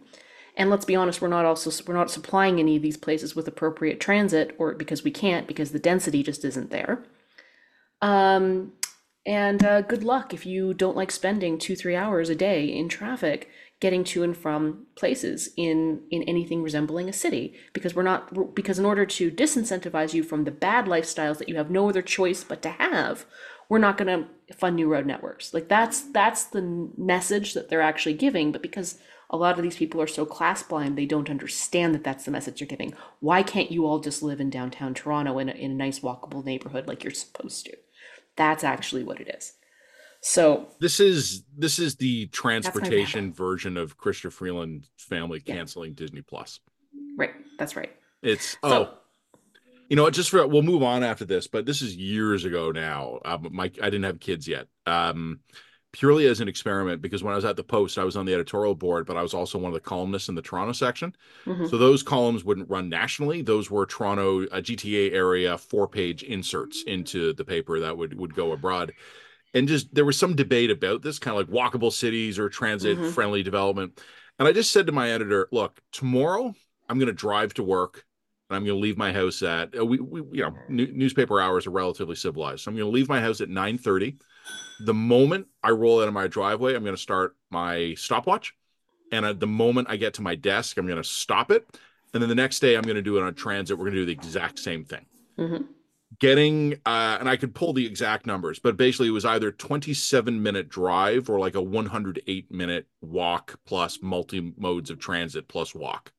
[0.57, 3.49] And let's be honest, we're not also we're not supplying any of these places with
[3.49, 7.03] appropriate transit, or because we can't because the density just isn't there.
[8.01, 8.75] Um,
[9.27, 12.89] and uh, good luck if you don't like spending two three hours a day in
[12.89, 18.55] traffic getting to and from places in in anything resembling a city because we're not
[18.55, 22.03] because in order to disincentivize you from the bad lifestyles that you have no other
[22.03, 23.27] choice but to have
[23.69, 25.55] we're not going to fund new road networks.
[25.55, 28.99] Like that's that's the message that they're actually giving but because
[29.31, 32.31] a lot of these people are so class blind they don't understand that that's the
[32.31, 32.95] message you're giving.
[33.21, 36.45] Why can't you all just live in downtown toronto in a, in a nice walkable
[36.45, 37.77] neighborhood like you're supposed to?
[38.37, 39.55] That's actually what it is
[40.27, 45.55] so this is this is the transportation version of Chrystia Freeland's family yeah.
[45.55, 46.61] canceling Disney Plus.
[47.17, 47.35] Right.
[47.59, 47.93] That's right.
[48.23, 48.95] It's so, oh
[49.91, 53.19] you know just for we'll move on after this, but this is years ago now.
[53.25, 54.67] Um, my I didn't have kids yet.
[54.87, 55.41] Um
[55.93, 58.35] purely as an experiment because when I was at the Post, I was on the
[58.35, 61.15] editorial board, but I was also one of the columnists in the Toronto section.
[61.47, 61.67] Mm-hmm.
[61.67, 66.83] So those columns wouldn't run nationally; those were Toronto uh, GTA area four page inserts
[66.85, 68.93] into the paper that would would go abroad
[69.55, 72.99] and just there was some debate about this kind of like walkable cities or transit
[72.99, 73.11] mm-hmm.
[73.11, 74.01] friendly development.
[74.39, 76.53] And i just said to my editor look tomorrow
[76.89, 78.05] i'm going to drive to work
[78.51, 81.67] and i'm going to leave my house at uh, we, we you know newspaper hours
[81.67, 82.63] are relatively civilized.
[82.63, 84.19] So i'm going to leave my house at 9.30
[84.81, 88.55] the moment i roll out of my driveway i'm going to start my stopwatch.
[89.13, 91.65] And at the moment i get to my desk i'm going to stop it.
[92.13, 93.79] And then the next day i'm going to do it on transit.
[93.79, 95.07] We're going to do the exact same thing.
[95.39, 95.63] Mm-hmm
[96.19, 100.43] getting uh, and i could pull the exact numbers but basically it was either 27
[100.43, 106.13] minute drive or like a 108 minute walk plus multi modes of transit plus walk.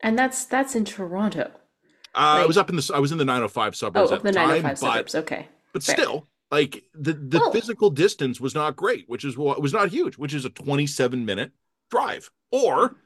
[0.00, 1.50] And that's that's in toronto.
[2.14, 4.22] Uh, like, i was up in the i was in the 905 suburbs oh, the,
[4.22, 5.14] the 905 suburbs.
[5.14, 5.48] Okay.
[5.72, 5.94] but Fair.
[5.94, 7.52] still like the the oh.
[7.52, 11.24] physical distance was not great which is what was not huge which is a 27
[11.24, 11.52] minute
[11.92, 12.30] drive.
[12.50, 12.96] Or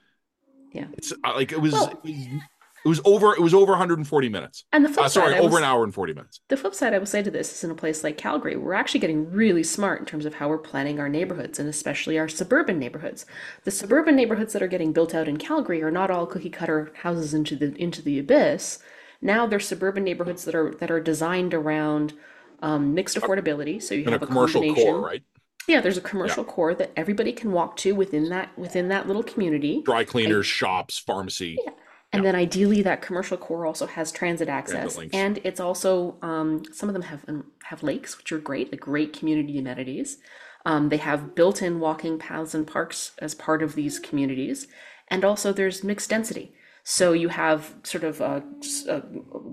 [0.72, 0.86] yeah.
[0.96, 2.42] it's uh, like it was, well, it was
[2.86, 3.34] it was over.
[3.34, 4.64] It was over 140 minutes.
[4.72, 6.38] And the flip uh, sorry, side, over an hour and 40 minutes.
[6.46, 8.74] The flip side, I will say to this is in a place like Calgary, we're
[8.74, 12.28] actually getting really smart in terms of how we're planning our neighborhoods, and especially our
[12.28, 13.26] suburban neighborhoods.
[13.64, 16.92] The suburban neighborhoods that are getting built out in Calgary are not all cookie cutter
[17.02, 18.78] houses into the into the abyss.
[19.20, 22.12] Now they're suburban neighborhoods that are that are designed around
[22.62, 23.82] um, mixed affordability.
[23.82, 25.24] So you and have a, commercial combination, core, right?
[25.66, 26.52] Yeah, there's a commercial yeah.
[26.52, 29.82] core that everybody can walk to within that within that little community.
[29.82, 31.58] Dry cleaners, and, shops, pharmacy.
[31.66, 31.72] Yeah
[32.12, 34.96] and then ideally that commercial core also has transit access.
[35.14, 38.76] and it's also um, some of them have um, have lakes which are great the
[38.76, 40.18] great community amenities.
[40.64, 44.66] Um, they have built-in walking paths and parks as part of these communities.
[45.08, 46.55] And also there's mixed density
[46.88, 48.42] so you have sort of uh,
[48.88, 49.00] uh,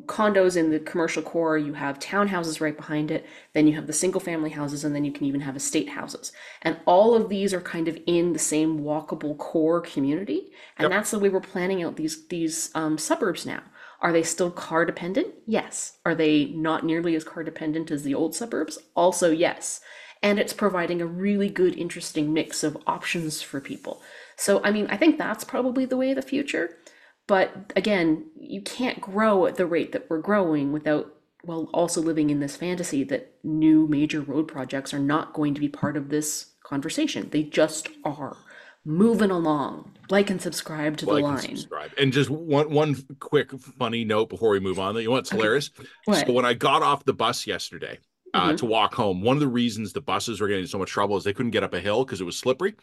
[0.05, 3.91] condos in the commercial core, you have townhouses right behind it, then you have the
[3.91, 6.31] single family houses, and then you can even have estate houses.
[6.61, 10.51] And all of these are kind of in the same walkable core community.
[10.77, 10.91] And yep.
[10.91, 13.63] that's the way we're planning out these these um, suburbs now.
[13.99, 15.33] Are they still car dependent?
[15.47, 15.97] Yes.
[16.05, 18.77] Are they not nearly as car dependent as the old suburbs?
[18.95, 19.81] Also, yes.
[20.21, 24.03] And it's providing a really good, interesting mix of options for people.
[24.35, 26.77] So, I mean, I think that's probably the way of the future.
[27.27, 32.29] But again, you can't grow at the rate that we're growing without, well, also living
[32.29, 36.09] in this fantasy that new major road projects are not going to be part of
[36.09, 37.29] this conversation.
[37.29, 38.37] They just are.
[38.85, 39.93] Moving along.
[40.09, 41.45] Like and subscribe to the line.
[41.45, 41.91] And, subscribe.
[41.97, 44.93] and just one one quick funny note before we move on.
[44.93, 45.71] That you know what's hilarious?
[46.03, 46.27] What?
[46.27, 47.99] So when I got off the bus yesterday,
[48.33, 48.55] uh, mm-hmm.
[48.57, 49.21] to walk home.
[49.21, 51.63] One of the reasons the buses were getting so much trouble is they couldn't get
[51.63, 52.75] up a hill because it was slippery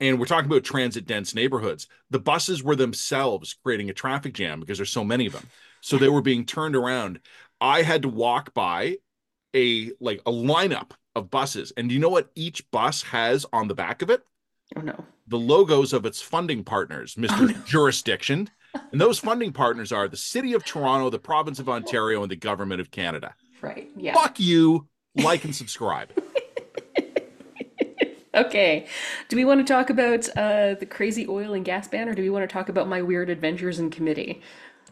[0.00, 1.88] and we're talking about transit dense neighborhoods.
[2.10, 5.48] The buses were themselves creating a traffic jam because there's so many of them.
[5.80, 7.20] So they were being turned around.
[7.60, 8.98] I had to walk by
[9.54, 11.72] a like a lineup of buses.
[11.76, 14.22] And do you know what each bus has on the back of it?
[14.76, 15.04] Oh no.
[15.26, 17.52] The logos of its funding partners mr oh, no.
[17.66, 18.50] jurisdiction.
[18.92, 22.36] And those funding partners are the city of toronto the province of ontario and the
[22.36, 23.34] government of canada.
[23.60, 23.88] Right.
[23.96, 24.14] Yeah.
[24.14, 24.88] Fuck you.
[25.16, 26.12] Like and subscribe
[28.34, 28.86] Okay.
[29.28, 32.22] Do we want to talk about uh, the crazy oil and gas ban, or do
[32.22, 34.42] we want to talk about my weird adventures in committee?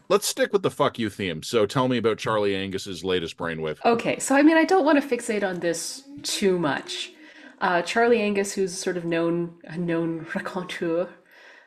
[0.09, 1.43] Let's stick with the fuck you theme.
[1.43, 3.77] So tell me about Charlie Angus's latest brainwave.
[3.85, 7.11] Okay, so I mean, I don't want to fixate on this too much.
[7.59, 11.09] Uh, Charlie Angus, who's sort of known a known raconteur,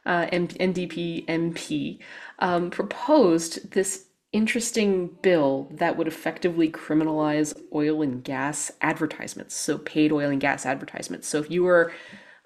[0.06, 1.98] uh, NDP MP,
[2.38, 10.12] um, proposed this interesting bill that would effectively criminalize oil and gas advertisements, so paid
[10.12, 11.26] oil and gas advertisements.
[11.26, 11.92] So if you were,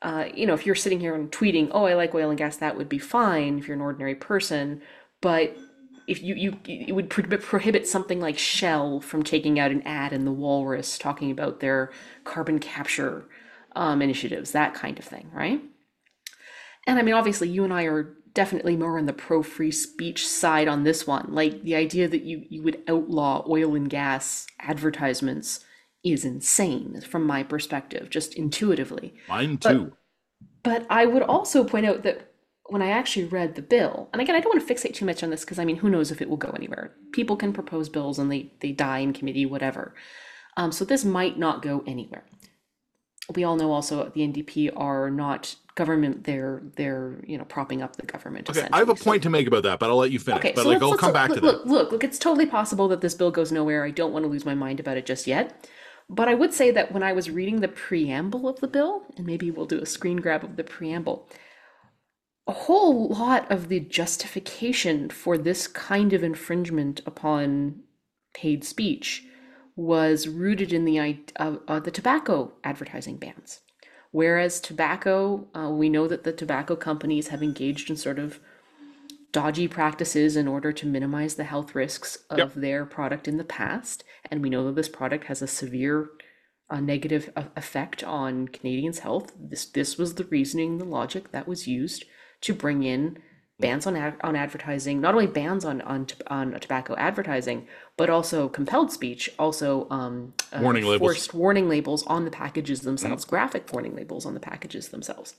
[0.03, 2.57] uh, you know, if you're sitting here and tweeting, "Oh, I like oil and gas,"
[2.57, 4.83] that would be fine if you're an ordinary person,
[5.21, 5.57] but
[6.07, 10.25] if you, you it would prohibit something like Shell from taking out an ad in
[10.25, 11.91] the Walrus talking about their
[12.25, 13.25] carbon capture
[13.75, 15.61] um, initiatives, that kind of thing, right?
[16.87, 20.27] And I mean, obviously, you and I are definitely more on the pro free speech
[20.27, 21.27] side on this one.
[21.31, 25.65] Like the idea that you, you would outlaw oil and gas advertisements
[26.05, 29.15] is insane from my perspective, just intuitively.
[29.29, 29.93] Mine too.
[30.63, 32.33] But, but I would also point out that
[32.67, 35.23] when I actually read the bill, and again, I don't want to fixate too much
[35.23, 36.95] on this because I mean, who knows if it will go anywhere?
[37.13, 39.95] People can propose bills and they they die in committee, whatever.
[40.57, 42.25] Um, so this might not go anywhere.
[43.35, 47.97] We all know also the NDP are not government they're they're you know propping up
[47.97, 50.13] the government okay i have a point so, to make about that but i'll let
[50.13, 50.39] you finish.
[50.39, 51.71] Okay, but so like i'll come back look, to look, that.
[51.71, 53.85] look look it's totally possible that this bill goes nowhere.
[53.85, 55.69] I don't want to lose my mind about it just yet.
[56.09, 59.27] But i would say that when i was reading the preamble of the bill and
[59.27, 61.29] maybe we'll do a screen grab of the preamble
[62.47, 67.81] a whole lot of the justification for this kind of infringement upon
[68.35, 69.25] paid speech
[69.77, 70.99] was rooted in the
[71.37, 73.61] uh, uh, the tobacco advertising bans
[74.15, 78.39] Whereas tobacco, uh, we know that the tobacco companies have engaged in sort of
[79.33, 82.53] dodgy practices in order to minimize the health risks of yep.
[82.55, 84.05] their product in the past.
[84.31, 86.11] And we know that this product has a severe
[86.71, 89.33] uh, negative effect on Canadians' health.
[89.37, 92.05] This this was the reasoning, the logic that was used
[92.43, 93.19] to bring in
[93.61, 98.49] bans on ad- on advertising, not only bans on on on tobacco advertising, but also
[98.49, 103.31] compelled speech, also um, uh, warning labels, forced warning labels on the packages themselves, mm-hmm.
[103.31, 105.35] graphic warning labels on the packages themselves.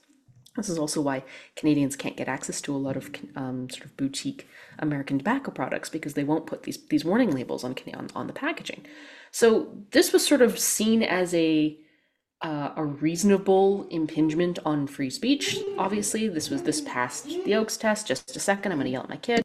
[0.56, 1.22] This is also why
[1.54, 4.48] Canadians can't get access to a lot of um, sort of boutique
[4.78, 8.32] American tobacco products because they won't put these these warning labels on on, on the
[8.32, 8.86] packaging.
[9.30, 11.78] So this was sort of seen as a
[12.42, 15.58] uh, a reasonable impingement on free speech.
[15.78, 18.06] Obviously, this was this passed the Oakes test.
[18.06, 19.42] Just a second, I'm going to yell at my kid.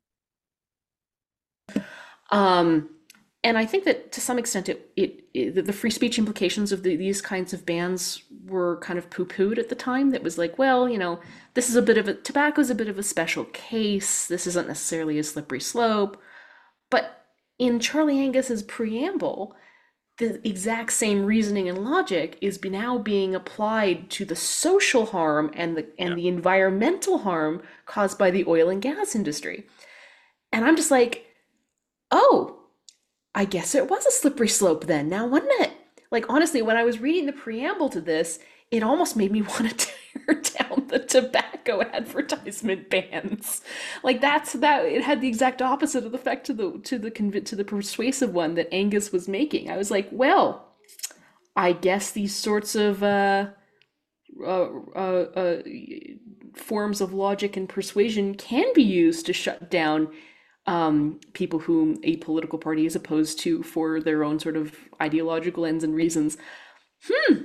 [2.31, 2.89] Um,
[3.43, 6.83] and I think that to some extent, it, it, it the free speech implications of
[6.83, 10.11] the, these kinds of bans were kind of poo-pooed at the time.
[10.11, 11.19] That was like, well, you know,
[11.55, 14.27] this is a bit of a tobacco is a bit of a special case.
[14.27, 16.21] This isn't necessarily a slippery slope.
[16.89, 17.25] But
[17.57, 19.55] in Charlie Angus's preamble,
[20.21, 25.75] the exact same reasoning and logic is now being applied to the social harm and
[25.75, 26.15] the and yeah.
[26.15, 29.65] the environmental harm caused by the oil and gas industry.
[30.53, 31.25] And I'm just like,
[32.11, 32.59] oh,
[33.33, 35.71] I guess it was a slippery slope then, now wasn't it?
[36.11, 38.37] Like honestly, when I was reading the preamble to this,
[38.69, 43.61] it almost made me want to tear down the tobacco advertisement bans.
[44.03, 47.09] Like that's that it had the exact opposite of the effect to the to the
[47.11, 49.69] to the persuasive one that Angus was making.
[49.69, 50.75] I was like, well,
[51.55, 53.47] I guess these sorts of uh,
[54.45, 55.61] uh, uh, uh
[56.55, 60.09] forms of logic and persuasion can be used to shut down
[60.67, 65.65] um, people whom a political party is opposed to for their own sort of ideological
[65.65, 66.37] ends and reasons.
[67.07, 67.35] Hmm,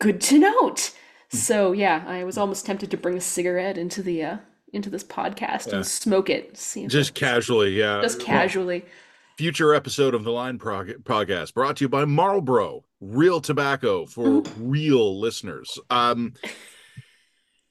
[0.00, 0.92] good to note.
[1.30, 4.36] So yeah, I was almost tempted to bring a cigarette into the uh,
[4.72, 5.76] into this podcast yeah.
[5.76, 6.54] and smoke it.
[6.88, 8.00] just casually, yeah.
[8.00, 8.80] Just casually.
[8.80, 8.90] Well,
[9.36, 14.42] future episode of the Line prog- podcast brought to you by Marlboro, real tobacco for
[14.58, 15.78] real listeners.
[15.90, 16.34] Um,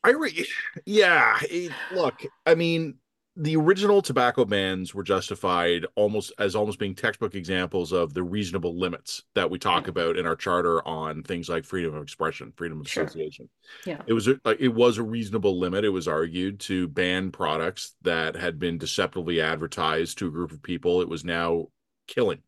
[0.04, 0.46] I re-
[0.86, 2.96] yeah, it, look, I mean,
[3.38, 8.80] the original tobacco bans were justified almost as almost being textbook examples of the reasonable
[8.80, 12.80] limits that we talk about in our charter on things like freedom of expression, freedom
[12.80, 13.04] of sure.
[13.04, 13.50] association.
[13.86, 15.84] Yeah, it was a, it was a reasonable limit.
[15.84, 20.64] It was argued to ban products that had been deceptively advertised to a group of
[20.64, 21.02] people.
[21.02, 21.68] It was now
[22.08, 22.40] killing.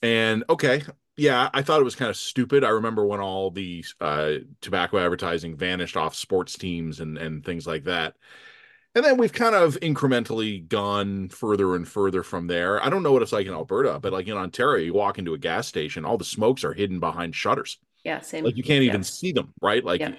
[0.00, 0.82] And okay,
[1.18, 2.64] yeah, I thought it was kind of stupid.
[2.64, 7.66] I remember when all the uh, tobacco advertising vanished off sports teams and and things
[7.66, 8.14] like that
[8.94, 12.82] and then we've kind of incrementally gone further and further from there.
[12.84, 15.34] I don't know what it's like in Alberta, but like in Ontario, you walk into
[15.34, 17.78] a gas station, all the smokes are hidden behind shutters.
[18.04, 18.44] Yeah, same.
[18.44, 19.82] Like you can't even see them, right?
[19.84, 20.12] Like, yeah.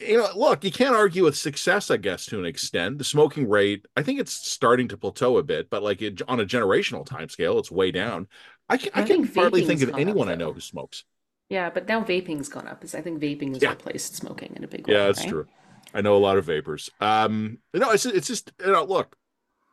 [0.00, 2.98] you know, look, you can't argue with success, I guess, to an extent.
[2.98, 6.40] The smoking rate, I think it's starting to plateau a bit, but like it, on
[6.40, 8.28] a generational time scale, it's way down.
[8.68, 11.04] I can, I, I can hardly think of anyone I know who smokes.
[11.48, 12.82] Yeah, but now vaping's gone up.
[12.82, 14.94] I think vaping has Yeah, replaced smoking in a big way.
[14.94, 15.28] yeah, that's right?
[15.28, 15.46] true.
[15.94, 16.90] I know a lot of vapors.
[17.00, 19.16] Um, no, it's it's just you know, look,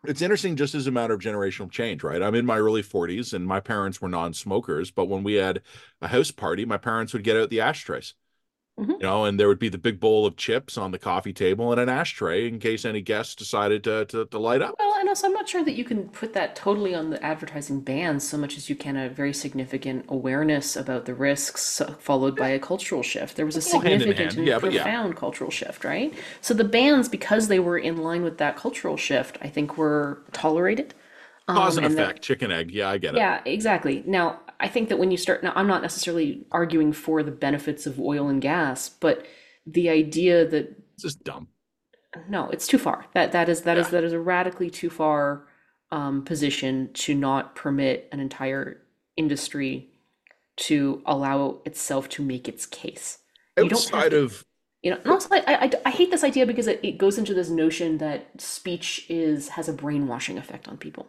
[0.05, 2.21] it's interesting just as a matter of generational change, right?
[2.21, 5.61] I'm in my early 40s and my parents were non-smokers, but when we had
[6.01, 8.13] a house party, my parents would get out the ashtrays.
[8.85, 11.33] Hmm You know, and there would be the big bowl of chips on the coffee
[11.33, 14.75] table and an ashtray in case any guests decided to to, to light up.
[14.77, 17.81] Well, and also, I'm not sure that you can put that totally on the advertising
[17.81, 22.35] ban so much as you can a very significant awareness about the risks, uh, followed
[22.37, 23.35] by a cultural shift.
[23.35, 24.37] There was a hand significant hand.
[24.37, 26.13] and Yeah, but yeah, profound cultural shift, right?
[26.41, 30.19] So the bans, because they were in line with that cultural shift, I think were
[30.31, 30.93] tolerated.
[31.47, 32.71] cause Um, and effect, chicken egg.
[32.71, 33.17] Yeah, I get it.
[33.17, 34.03] Yeah, exactly.
[34.05, 37.85] Now, I think that when you start, now I'm not necessarily arguing for the benefits
[37.85, 39.25] of oil and gas, but
[39.65, 41.47] the idea that It's just dumb.
[42.27, 43.05] no, it's too far.
[43.13, 43.91] That that is that is Yeah.
[43.91, 45.47] that is a radically too far
[45.91, 48.81] um, position to not permit an entire
[49.15, 49.89] industry
[50.57, 53.19] to allow itself to make its case.
[53.57, 54.43] You don't have Outside to, of
[54.83, 57.33] you know, and also I, I, I hate this idea because it, it goes into
[57.33, 61.07] this notion that speech is has a brainwashing effect on people.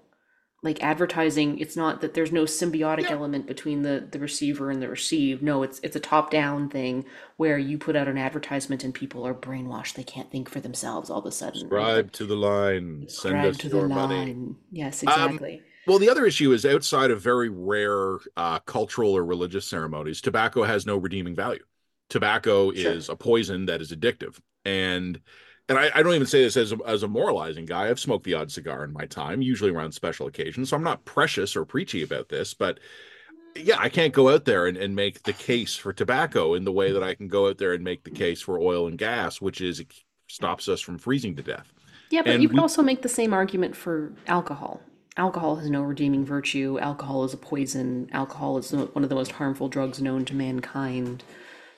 [0.62, 4.88] Like advertising, it's not that there's no symbiotic element between the the receiver and the
[4.88, 5.42] received.
[5.42, 9.34] No, it's it's a top-down thing where you put out an advertisement and people are
[9.34, 9.94] brainwashed.
[9.94, 11.94] They can't think for themselves all of a sudden, right?
[11.96, 14.28] Like to the line, send us to the your money.
[14.28, 14.56] line.
[14.70, 15.64] Yes, Um, exactly.
[15.86, 20.64] well, the other issue is outside of very rare uh, cultural or religious ceremonies, tobacco
[20.64, 21.64] has no redeeming value.
[22.10, 22.96] Tobacco Sure.
[22.96, 25.20] is a poison that is addictive, and
[25.70, 27.88] and I, I don't even say this as a, as a moralizing guy.
[27.88, 31.04] I've smoked the odd cigar in my time, usually around special occasions, so I'm not
[31.04, 32.54] precious or preachy about this.
[32.54, 32.80] But
[33.54, 36.72] yeah, I can't go out there and, and make the case for tobacco in the
[36.72, 39.40] way that I can go out there and make the case for oil and gas,
[39.40, 39.94] which is it
[40.26, 41.72] stops us from freezing to death.
[42.10, 44.80] Yeah, but you And could we also make the same argument for alcohol.
[45.16, 46.80] Alcohol has no redeeming virtue.
[46.80, 48.08] Alcohol is a poison.
[48.10, 51.22] Alcohol is one of the most harmful drugs known to mankind.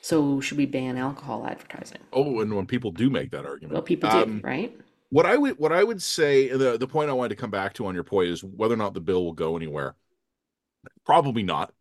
[0.03, 2.01] So should we ban alcohol advertising?
[2.13, 4.77] Oh, and when people do make that argument, Well, people do, um, right?
[5.11, 7.75] what I would what I would say the the point I wanted to come back
[7.75, 9.95] to on your point is whether or not the bill will go anywhere.
[11.05, 11.73] Probably not.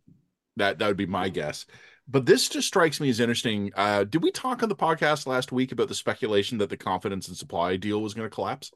[0.58, 1.66] That that would be my guess.
[2.08, 3.72] But this just strikes me as interesting.
[3.76, 7.28] Uh, did we talk on the podcast last week about the speculation that the confidence
[7.28, 8.72] and supply deal was going to collapse?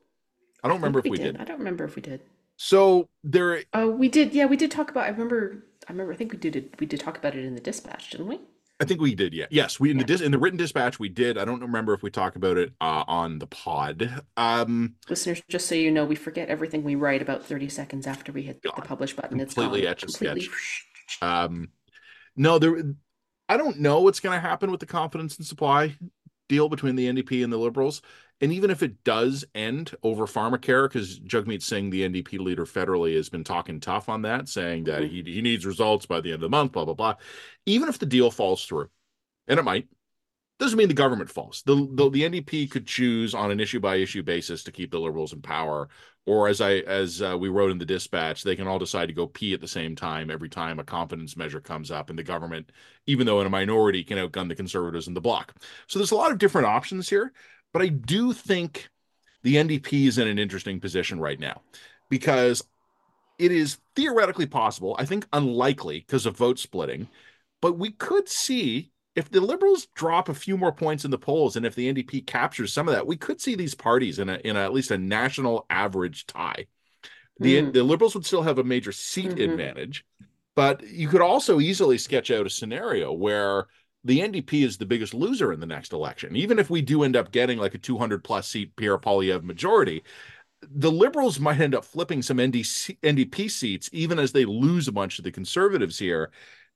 [0.63, 1.33] I don't remember if we we did.
[1.33, 1.41] did.
[1.41, 2.21] I don't remember if we did.
[2.57, 4.33] So there, Oh, we did.
[4.33, 5.03] Yeah, we did talk about.
[5.05, 5.65] I remember.
[5.87, 6.13] I remember.
[6.13, 6.55] I think we did.
[6.55, 8.39] It, we did talk about it in the dispatch, didn't we?
[8.79, 9.33] I think we did.
[9.33, 11.37] Yeah, yes, we in the dis, in the written dispatch we did.
[11.37, 14.21] I don't remember if we talked about it uh, on the pod.
[14.35, 18.33] Um, Listeners, just so you know, we forget everything we write about 30 seconds after
[18.33, 19.39] we hit the publish button.
[19.39, 19.91] It's completely gone.
[19.91, 20.41] etch a Completely.
[20.41, 20.87] sketch.
[21.21, 21.69] Um,
[22.35, 22.83] no, there.
[23.47, 25.95] I don't know what's going to happen with the confidence and supply
[26.49, 28.01] deal between the NDP and the Liberals.
[28.41, 33.15] And even if it does end over pharmacare, because Jagmeet Singh, the NDP leader federally,
[33.15, 35.09] has been talking tough on that, saying that Mhm.
[35.09, 37.15] he he needs results by the end of the month, blah blah blah.
[37.65, 38.89] Even if the deal falls through,
[39.47, 39.87] and it might,
[40.59, 41.63] doesn't mean the government falls.
[41.65, 44.99] The, the the NDP could choose on an issue by issue basis to keep the
[44.99, 45.89] Liberals in power,
[46.25, 49.13] or as I as uh, we wrote in the dispatch, they can all decide to
[49.13, 52.23] go pee at the same time every time a confidence measure comes up, and the
[52.23, 52.71] government,
[53.05, 55.53] even though in a minority, can outgun the Conservatives in the bloc.
[55.87, 57.33] So there's a lot of different options here,
[57.75, 58.89] but I do think
[59.43, 61.63] the NDP is in an interesting position right now
[62.09, 62.63] because
[63.37, 64.95] it is theoretically possible.
[64.99, 67.09] I think unlikely because of vote splitting,
[67.61, 71.55] but we could see if the liberals drop a few more points in the polls
[71.57, 74.35] and if the NDP captures some of that, we could see these parties in a
[74.45, 76.67] in a, at least a national average tie.
[77.39, 80.05] The Mm, the liberals would still have a major seat hmm advantage,
[80.55, 83.67] but you could also easily sketch out a scenario where
[84.05, 86.35] the NDP is the biggest loser in the next election.
[86.35, 90.03] Even if we do end up getting like a 200 plus seat Pierre Poilievre majority,
[90.61, 94.91] the liberals might end up flipping some NDC, NDP seats even as they lose a
[94.91, 96.31] bunch of the conservatives here.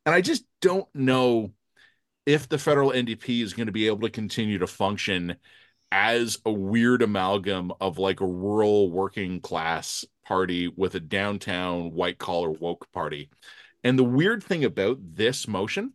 [0.06, 1.54] And I just don't know
[2.26, 5.36] if the federal NDP is going to be able to continue to function
[5.92, 12.18] as a weird amalgam of like a rural working class party with a downtown white
[12.18, 13.30] collar woke party.
[13.84, 15.94] And the weird thing about this motion,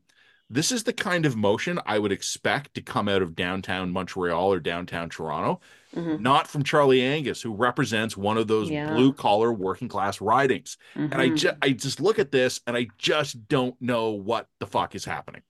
[0.51, 4.53] this is the kind of motion I would expect to come out of downtown Montreal
[4.53, 5.61] or downtown Toronto,
[5.95, 8.73] hmm not from Charlie Angus, who represents one of those Yeah.
[8.73, 10.79] blue collar working class ridings.
[11.11, 14.49] And I hmm just I just look at this and I just don't know what
[14.61, 15.43] the fuck is happening.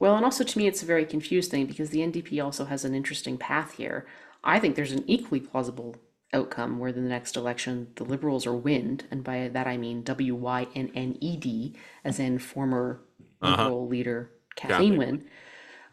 [0.00, 2.84] Well, and also to me, it's a very confused thing because the NDP also has
[2.84, 4.06] an interesting path here.
[4.44, 5.96] I think there's an equally plausible
[6.32, 10.02] outcome where in the next election the Liberals are winned, and by that I mean
[10.02, 11.74] W Y N N E D,
[12.04, 13.00] as in former
[13.42, 13.62] Uh-huh.
[13.64, 15.24] Liberal leader Kathleen Wynne.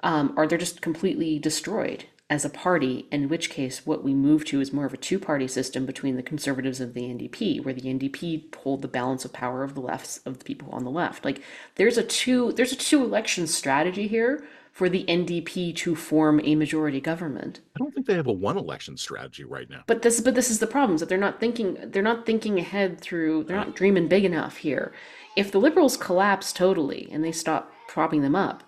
[0.03, 2.05] Um, or they're just completely destroyed.
[2.27, 5.47] as a party, in which case what we move to is more of a two-party
[5.47, 9.63] system between the conservatives and the NDP, where the NDP hold the balance of power
[9.63, 11.23] of the lefts of the people on the left.
[11.23, 11.41] Like
[11.75, 16.55] there's a two there's a two election strategy here for the NDP to form a
[16.55, 17.61] majority government.
[17.75, 19.83] I don't think they have a one election strategy right now.
[19.87, 22.57] But this but this is the problem is that they're not thinking they're not thinking
[22.59, 24.93] ahead through they're not dreaming big enough here.
[25.36, 28.63] If the liberals collapse totally and they stop propping them up,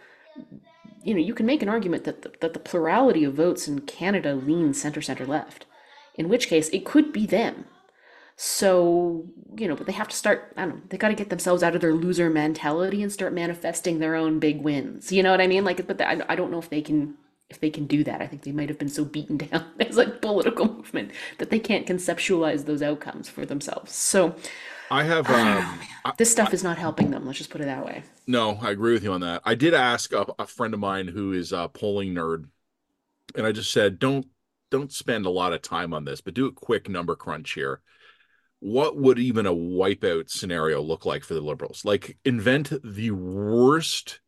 [1.04, 3.80] you know, you can make an argument that the, that the plurality of votes in
[3.82, 5.66] Canada leans center center left,
[6.16, 7.66] in which case it could be them.
[8.36, 9.26] So,
[9.58, 11.64] you know, but they have to start, I don't know, they got to get themselves
[11.64, 15.12] out of their loser mentality and start manifesting their own big wins.
[15.12, 15.66] You know what I mean?
[15.66, 17.16] Like, but the, I, I don't know if they can
[17.50, 18.22] if they can do that.
[18.22, 21.60] I think they might have been so beaten down as like political movement that they
[21.60, 23.94] can't conceptualize those outcomes for themselves.
[23.94, 24.36] So,
[24.90, 25.28] I have.
[25.38, 27.26] Um, I, this stuff is not helping them.
[27.26, 28.04] Let's just put it that way.
[28.26, 29.42] No, I agree with you on that.
[29.46, 32.46] I did ask a, a friend of mine who is a polling nerd,
[33.36, 34.28] and I just said, don't
[34.70, 37.82] don't spend a lot of time on this, but do a quick number crunch here.
[38.60, 41.86] What would even a wipeout scenario look like for the liberals?
[41.86, 44.20] Like, invent the worst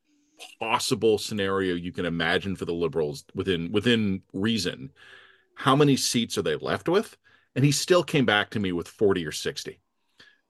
[0.60, 4.92] possible scenario you can imagine for the liberals within within reason.
[5.56, 7.18] How many seats are they left with?
[7.56, 9.80] And he still came back to me with 40 or 60.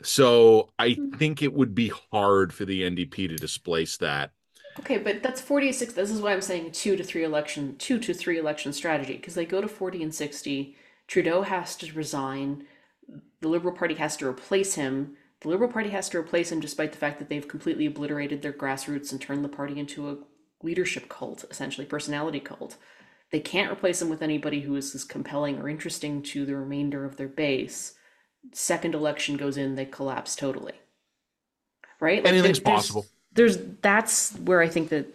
[0.02, 1.12] So I hmm.
[1.12, 4.32] think it would be hard for the NDP to displace that.
[4.80, 5.94] Okay, but that's 46.
[5.94, 9.36] This is why I'm saying two to three election, two to three election strategy, because
[9.36, 10.76] they go to 40 and 60.
[11.08, 12.66] Trudeau has to resign.
[13.42, 15.18] The Liberal Party has to replace him.
[15.42, 18.54] The Liberal Party has to replace him despite the fact that they've completely obliterated their
[18.54, 20.18] grassroots and turned the party into a
[20.62, 22.76] leadership cult, essentially, personality cult.
[23.32, 27.06] They can't replace him with anybody who is as compelling or interesting to the remainder
[27.06, 27.96] of their base
[28.54, 30.74] second election goes in, they collapse totally.
[32.00, 32.24] Right?
[32.24, 33.06] Like Anything's possible.
[33.34, 35.14] There's that's where I think that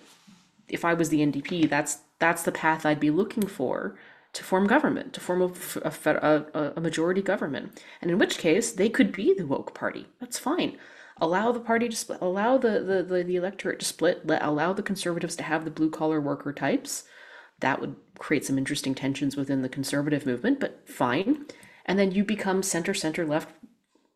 [0.68, 3.96] if I was the NDP, that's that's the path I'd be looking for
[4.34, 8.88] to form government, to form a, a, a, majority government, and in which case they
[8.88, 10.06] could be the woke party.
[10.20, 10.76] That's fine.
[11.20, 12.20] Allow the party to split.
[12.20, 14.26] Allow the the, the, the electorate to split.
[14.26, 17.04] Let, allow the conservatives to have the blue collar worker types.
[17.60, 21.46] That would create some interesting tensions within the conservative movement, but fine
[21.86, 23.50] and then you become center center left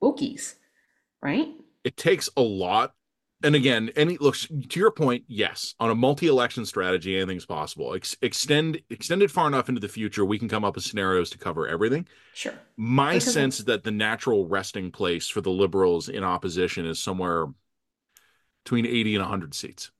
[0.02, 0.54] wokies
[1.22, 1.48] right
[1.84, 2.94] it takes a lot
[3.42, 7.94] and again any looks to your point yes on a multi-election strategy anything's possible.
[7.94, 11.38] Ex- extend extended far enough into the future we can come up with scenarios to
[11.38, 12.06] cover everything.
[12.34, 12.54] Sure.
[12.76, 16.98] My because sense is that the natural resting place for the liberals in opposition is
[16.98, 17.46] somewhere
[18.64, 19.90] between 80 and 100 seats.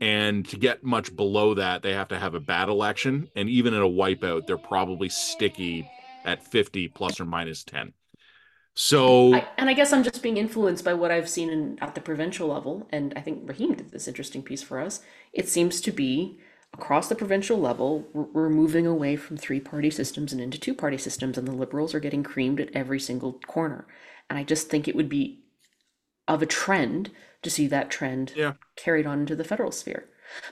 [0.00, 3.74] And to get much below that they have to have a bad election and even
[3.74, 5.88] in a wipeout they're probably sticky
[6.24, 7.92] at 50 plus or minus 10.
[8.74, 11.94] So, I, and I guess I'm just being influenced by what I've seen in, at
[11.94, 12.88] the provincial level.
[12.90, 15.00] And I think Raheem did this interesting piece for us.
[15.32, 16.38] It seems to be
[16.74, 20.98] across the provincial level, we're moving away from three party systems and into two party
[20.98, 23.86] systems, and the liberals are getting creamed at every single corner.
[24.28, 25.44] And I just think it would be
[26.26, 27.10] of a trend
[27.42, 28.54] to see that trend yeah.
[28.76, 30.06] carried on into the federal sphere.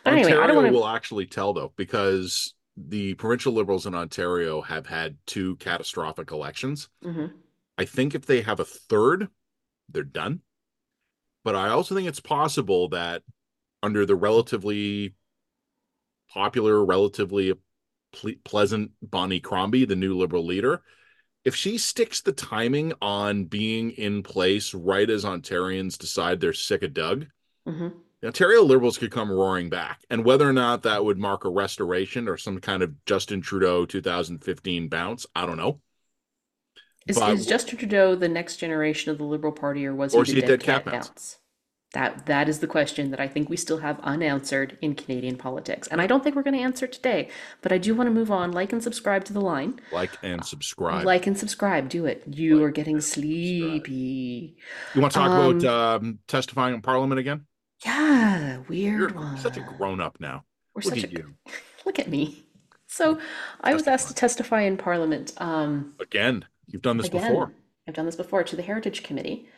[0.04, 0.72] But Ontario anyway, I don't want to.
[0.72, 6.88] will actually tell though, because the provincial liberals in Ontario have had two catastrophic elections.
[7.04, 7.26] Mm-hmm.
[7.82, 9.26] I think if they have a third,
[9.88, 10.40] they're done.
[11.42, 13.22] But I also think it's possible that
[13.82, 15.16] under the relatively
[16.32, 17.54] popular, relatively
[18.12, 20.82] ple- pleasant Bonnie Crombie, the new liberal leader,
[21.44, 26.84] if she sticks the timing on being in place right as Ontarians decide they're sick
[26.84, 27.26] of Doug,
[27.66, 27.88] mm-hmm.
[28.20, 30.04] The Ontario Liberals could come roaring back.
[30.08, 33.84] And whether or not that would mark a restoration or some kind of Justin Trudeau
[33.84, 35.80] 2015 bounce, I don't know.
[37.06, 40.34] Is, but, is Justin Trudeau the next generation of the Liberal Party, or was he
[40.34, 41.38] the dead, cat, cat bounce?
[41.92, 45.88] That that is the question that I think we still have unanswered in Canadian politics,
[45.88, 47.28] and I don't think we're going to answer today.
[47.60, 48.52] But I do want to move on.
[48.52, 49.78] Like and subscribe to the line.
[49.92, 51.04] Like and subscribe.
[51.04, 51.90] Like and subscribe.
[51.90, 52.22] Do it.
[52.26, 54.56] You like are getting sleepy.
[54.94, 57.46] You want to talk um, about um, testifying in Parliament again?
[57.84, 59.36] Yeah, weird You're one.
[59.36, 60.44] Such a grown up now.
[60.74, 61.34] We're look such at a, you.
[61.84, 62.44] Look at me.
[62.86, 63.18] So
[63.60, 65.32] I was asked to testify in Parliament.
[65.38, 67.52] Um, again, you've done this again, before.
[67.86, 69.48] I've done this before to the Heritage Committee.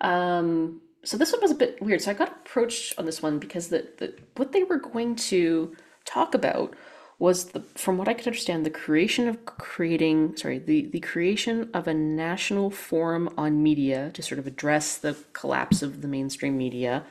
[0.00, 2.00] Um, so this one was a bit weird.
[2.00, 5.76] So I got approached on this one because the, the what they were going to
[6.04, 6.74] talk about
[7.18, 11.70] was the from what I could understand the creation of creating sorry the the creation
[11.72, 16.58] of a national forum on media to sort of address the collapse of the mainstream
[16.58, 17.04] media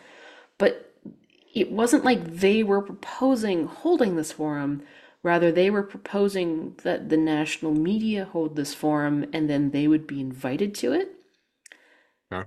[0.58, 0.94] but
[1.54, 4.84] it wasn't like they were proposing holding this forum.
[5.24, 10.06] Rather, they were proposing that the national media hold this forum and then they would
[10.06, 11.14] be invited to it.
[12.30, 12.44] Yeah.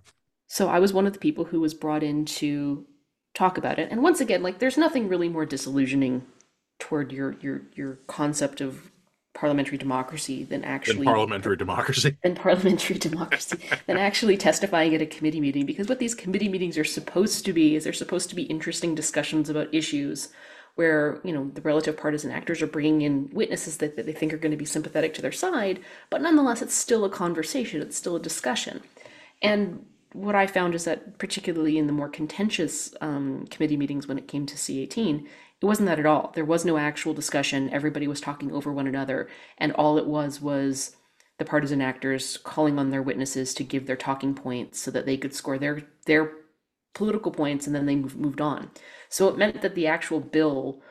[0.47, 2.87] So I was one of the people who was brought in to
[3.35, 3.91] talk about it.
[3.91, 6.27] And once again, like there's nothing really more disillusioning
[6.79, 8.91] toward your your your concept of
[9.33, 12.17] parliamentary democracy than actually parliamentary democracy.
[12.23, 16.79] than parliamentary democracy than actually testifying at a committee meeting because what these committee meetings
[16.79, 20.29] are supposed to be is they're supposed to be interesting discussions about issues
[20.77, 24.33] where you know the relative partisan actors are bringing in witnesses that, that they think
[24.33, 27.97] are going to be sympathetic to their side but nonetheless it's still a conversation it's
[27.97, 28.81] still a discussion
[29.43, 29.85] and
[30.17, 34.29] what I found is that, particularly in the more contentious um, committee meetings when it
[34.29, 35.27] came to C18,
[35.61, 36.33] it wasn't that at all.
[36.35, 37.71] There was no actual discussion.
[37.71, 39.29] Everybody was talking over one another.
[39.59, 40.97] And all it was was
[41.39, 45.19] the partisan actors calling on their witnesses to give their talking points so that they
[45.19, 46.33] could score their, their
[46.95, 48.71] political points and then they moved on.
[49.17, 50.83] So it meant that the actual bill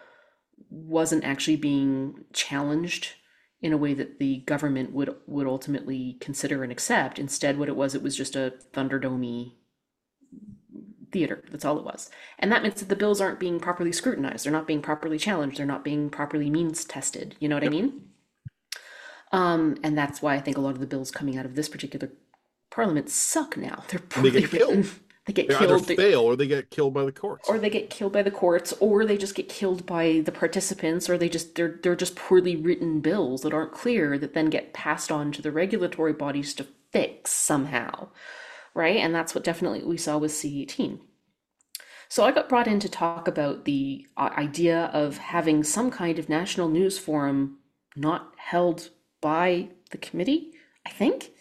[0.72, 3.14] wasn't actually being challenged
[3.62, 7.20] in a way that the government would would ultimately consider and accept.
[7.20, 9.52] Instead, what it was, it was just a Thunderdome
[11.12, 11.44] theater.
[11.52, 12.10] That's all it was.
[12.40, 14.44] And that means that the bills aren't being properly scrutinized.
[14.44, 15.60] They're not being properly challenged.
[15.60, 17.36] They're not being properly means tested.
[17.40, 17.74] You know what yep.
[17.74, 18.02] I mean?
[19.34, 21.70] Um, and that's why I think a lot of the bills coming out of this
[21.70, 22.10] particular
[22.72, 23.84] parliament suck now.
[23.90, 24.90] They're poorly they get written.
[25.26, 25.84] They get they killed.
[25.84, 27.50] Either fail or they get killed by the courts.
[27.50, 31.10] Or they get killed by the courts, or they just get killed by the participants,
[31.10, 34.74] or they just they're they're just poorly written bills that aren't clear that then get
[34.74, 38.10] passed on to the regulatory bodies to fix somehow.
[38.76, 38.98] Right?
[38.98, 41.00] And that's what definitely we saw with C18.
[42.08, 46.20] So I got brought in to talk about the uh, idea of having some kind
[46.20, 47.58] of national news forum
[47.96, 48.90] not held
[49.22, 50.52] by the committee,
[50.86, 51.32] I think.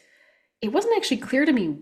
[0.62, 1.76] It wasn't actually clear to me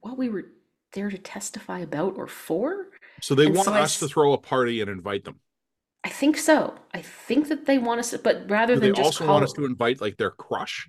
[0.00, 0.44] what we were
[0.92, 2.88] there to testify about or for.
[3.20, 5.40] So they and want so us I, to throw a party and invite them.
[6.04, 6.74] I think so.
[6.94, 9.52] I think that they want us, but rather Do than they just also want us
[9.54, 10.88] to invite like their crush.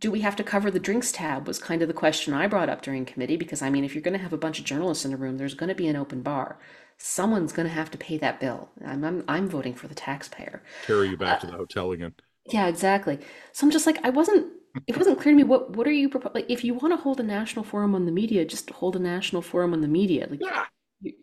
[0.00, 1.46] Do we have to cover the drinks tab?
[1.46, 4.02] Was kind of the question I brought up during committee because I mean, if you're
[4.02, 5.96] going to have a bunch of journalists in a room, there's going to be an
[5.96, 6.58] open bar.
[6.98, 8.70] Someone's going to have to pay that bill.
[8.84, 10.62] I'm I'm, I'm voting for the taxpayer.
[10.86, 12.14] Carry you back uh, to the hotel again.
[12.50, 13.18] Yeah, exactly.
[13.52, 14.52] So I'm just like, I wasn't
[14.86, 16.34] it wasn't clear to me what what are you proposing?
[16.34, 18.98] Like, if you want to hold a national forum on the media, just hold a
[18.98, 20.26] national forum on the media.
[20.28, 20.64] Like, yeah,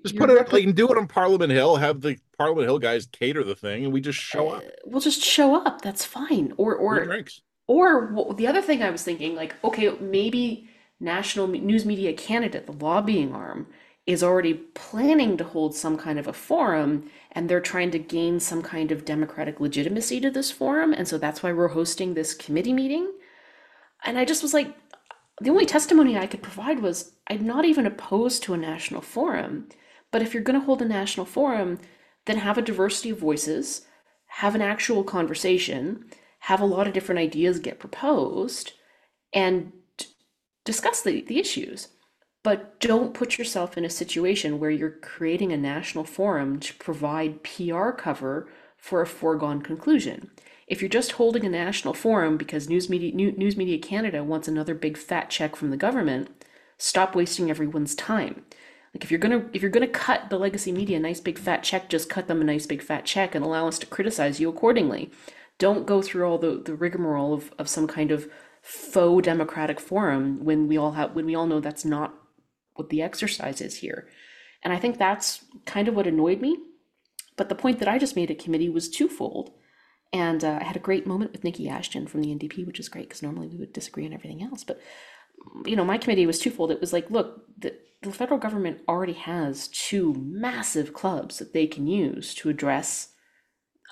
[0.03, 1.75] just put it up, like do it on Parliament Hill.
[1.75, 4.63] Have the Parliament Hill guys cater the thing, and we just show up.
[4.63, 5.81] Uh, we'll just show up.
[5.81, 6.53] That's fine.
[6.57, 7.41] Or or drinks.
[7.67, 10.69] Or the other thing I was thinking, like, okay, maybe
[10.99, 13.67] National News Media Canada, the lobbying arm,
[14.07, 18.39] is already planning to hold some kind of a forum and they're trying to gain
[18.39, 22.33] some kind of democratic legitimacy to this forum and so that's why we're hosting this
[22.33, 23.11] committee meeting
[24.03, 24.75] and I just was like,
[25.39, 29.69] the only testimony I could provide was I'm not even opposed to a national forum.
[30.11, 31.79] But if you're going to hold a national forum,
[32.25, 33.85] then have a diversity of voices,
[34.27, 36.05] have an actual conversation,
[36.39, 38.73] have a lot of different ideas get proposed,
[39.33, 39.71] and
[40.65, 41.87] discuss the, the issues.
[42.43, 47.43] But don't put yourself in a situation where you're creating a national forum to provide
[47.43, 50.31] PR cover for a foregone conclusion
[50.71, 54.73] if you're just holding a national forum because News Media, News Media Canada wants another
[54.73, 56.29] big fat check from the government,
[56.77, 58.45] stop wasting everyone's time.
[58.95, 61.61] Like if you're gonna if you're gonna cut the legacy media a nice big fat
[61.61, 64.47] check, just cut them a nice big fat check and allow us to criticize you
[64.47, 65.11] accordingly.
[65.57, 68.29] Don't go through all the, the rigmarole of, of some kind of
[68.61, 72.13] faux democratic forum when we all have when we all know that's not
[72.75, 74.07] what the exercise is here.
[74.63, 76.57] And I think that's kind of what annoyed me.
[77.37, 79.51] But the point that I just made at committee was twofold.
[80.13, 82.89] And uh, I had a great moment with Niki Ashton from the NDP, which is
[82.89, 84.63] great because normally we would disagree on everything else.
[84.63, 84.81] But,
[85.65, 86.71] you know, my committee was twofold.
[86.71, 91.65] It was like, look, the, the federal government already has two massive clubs that they
[91.65, 93.13] can use to address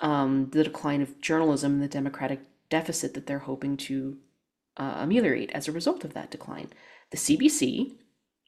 [0.02, 4.18] um, the decline of journalism and the democratic deficit that they're hoping to
[4.76, 6.68] uh, ameliorate as a result of that decline.
[7.10, 7.96] The CBC,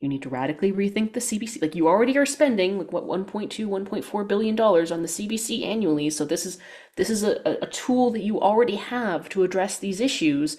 [0.03, 1.63] you need to radically rethink the CBC.
[1.63, 6.11] Like you already are spending like what 1.2, 1.4 billion dollars on the CBC annually.
[6.11, 6.59] So this is
[6.97, 10.57] this is a, a tool that you already have to address these issues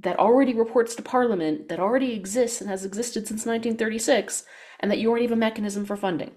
[0.00, 4.44] that already reports to Parliament, that already exists and has existed since 1936,
[4.80, 6.32] and that you already have a mechanism for funding.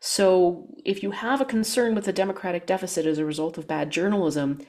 [0.00, 3.90] So if you have a concern with the democratic deficit as a result of bad
[3.90, 4.60] journalism,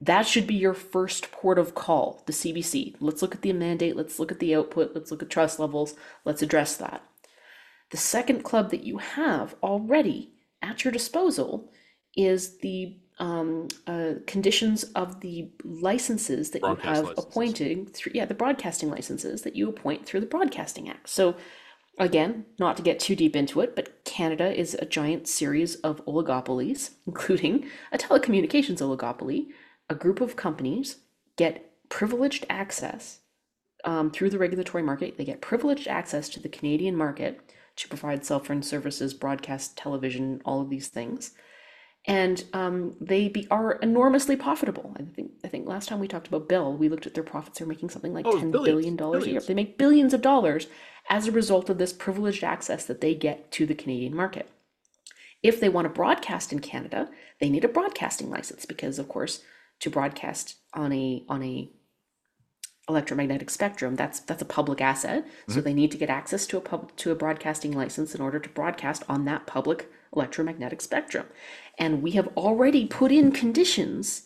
[0.00, 2.94] that should be your first port of call, the CBC.
[3.00, 5.94] Let's look at the mandate, let's look at the output, let's look at trust levels,
[6.24, 7.02] let's address that.
[7.90, 10.32] The second club that you have already
[10.62, 11.72] at your disposal
[12.16, 17.24] is the um, uh, conditions of the licenses that Broadcast you have licenses.
[17.24, 21.08] appointed through, yeah, the broadcasting licenses that you appoint through the Broadcasting Act.
[21.08, 21.34] So,
[21.98, 26.04] again, not to get too deep into it, but Canada is a giant series of
[26.06, 29.48] oligopolies, including a telecommunications oligopoly
[29.88, 30.96] a group of companies
[31.36, 33.20] get privileged access
[33.84, 35.16] um, through the regulatory market.
[35.16, 37.40] They get privileged access to the Canadian market
[37.76, 41.32] to provide cell phone services, broadcast television, all of these things.
[42.06, 44.94] and um, they be, are enormously profitable.
[44.98, 47.58] I think I think last time we talked about Bell, we looked at their profits.
[47.58, 49.40] They're making something like Oh, ten billions, billion dollars a year.
[49.40, 50.66] They make billions of dollars
[51.08, 54.48] as a result of this privileged access that they get to the Canadian market.
[55.42, 57.08] If they want to broadcast in Canada,
[57.40, 59.42] they need a broadcasting license because, of course,
[59.80, 61.70] to broadcast on a on a
[62.88, 65.26] electromagnetic spectrum, that's that's a public asset.
[65.46, 65.62] So mm-hmm.
[65.62, 68.48] they need to get access to a pub to a broadcasting license in order to
[68.48, 71.26] broadcast on that public electromagnetic spectrum.
[71.78, 74.24] And we have already put in conditions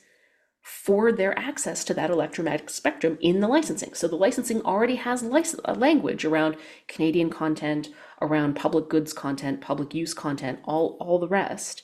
[0.62, 3.94] for their access to that electromagnetic spectrum in the licensing.
[3.94, 7.88] So the licensing already has lic- a language around Canadian content,
[8.20, 11.82] around public goods content, public use content, all all the rest.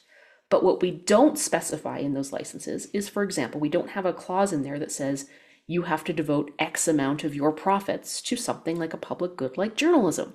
[0.51, 4.13] But what we don't specify in those licenses is, for example, we don't have a
[4.13, 5.29] clause in there that says
[5.67, 9.59] you have to devote X amount of your profits to something like a public good
[9.59, 10.35] like journalism.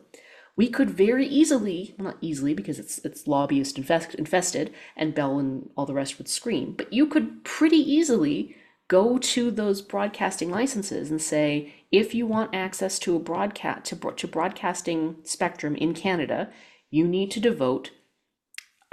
[0.55, 5.39] We could very easily, well, not easily because it's it's lobbyist infest, infested and Bell
[5.39, 8.55] and all the rest would scream, but you could pretty easily
[8.87, 13.95] go to those broadcasting licenses and say if you want access to a broadcast to,
[14.11, 16.51] to broadcasting spectrum in Canada,
[16.91, 17.89] you need to devote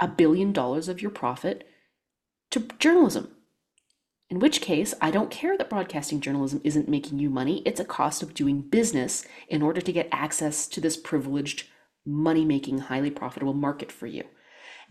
[0.01, 1.65] a billion dollars of your profit
[2.49, 3.31] to journalism.
[4.29, 7.61] In which case, I don't care that broadcasting journalism isn't making you money.
[7.65, 11.67] It's a cost of doing business in order to get access to this privileged,
[12.05, 14.23] money making, highly profitable market for you.